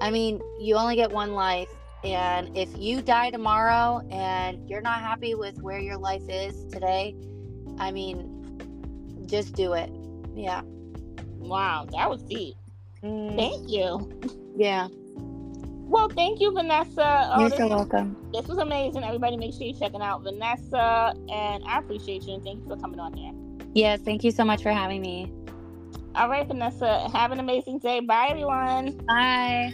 I 0.00 0.10
mean, 0.10 0.40
you 0.58 0.76
only 0.76 0.96
get 0.96 1.10
one 1.12 1.34
life. 1.34 1.68
And 2.02 2.56
if 2.56 2.70
you 2.78 3.02
die 3.02 3.30
tomorrow 3.30 4.00
and 4.10 4.68
you're 4.68 4.80
not 4.80 5.00
happy 5.00 5.34
with 5.34 5.60
where 5.60 5.78
your 5.78 5.98
life 5.98 6.26
is 6.30 6.64
today, 6.72 7.14
I 7.78 7.90
mean, 7.90 9.26
just 9.26 9.54
do 9.54 9.74
it. 9.74 9.90
Yeah. 10.34 10.62
Wow, 11.38 11.86
that 11.92 12.08
was 12.08 12.22
deep. 12.22 12.56
Mm, 13.04 13.36
Thank 13.36 13.70
you. 13.70 14.10
yeah. 14.56 14.88
Well, 15.88 16.08
thank 16.08 16.40
you, 16.40 16.52
Vanessa. 16.52 17.30
Oh, 17.34 17.40
You're 17.40 17.50
so 17.50 17.66
welcome. 17.68 18.16
this 18.32 18.46
was 18.46 18.58
amazing. 18.58 19.02
Everybody, 19.02 19.36
make 19.36 19.52
sure 19.52 19.62
you're 19.62 19.76
checking 19.78 20.00
out 20.02 20.22
Vanessa. 20.22 21.14
And 21.28 21.64
I 21.66 21.78
appreciate 21.78 22.22
you 22.24 22.34
and 22.34 22.44
thank 22.44 22.60
you 22.60 22.68
for 22.68 22.76
coming 22.76 23.00
on 23.00 23.12
here. 23.14 23.32
Yes. 23.74 24.00
Thank 24.02 24.22
you 24.22 24.30
so 24.30 24.44
much 24.44 24.62
for 24.62 24.70
having 24.70 25.00
me. 25.00 25.32
All 26.14 26.28
right, 26.28 26.46
Vanessa, 26.46 27.08
have 27.12 27.32
an 27.32 27.40
amazing 27.40 27.78
day. 27.78 28.00
Bye, 28.00 28.28
everyone. 28.30 28.92
Bye. 29.06 29.72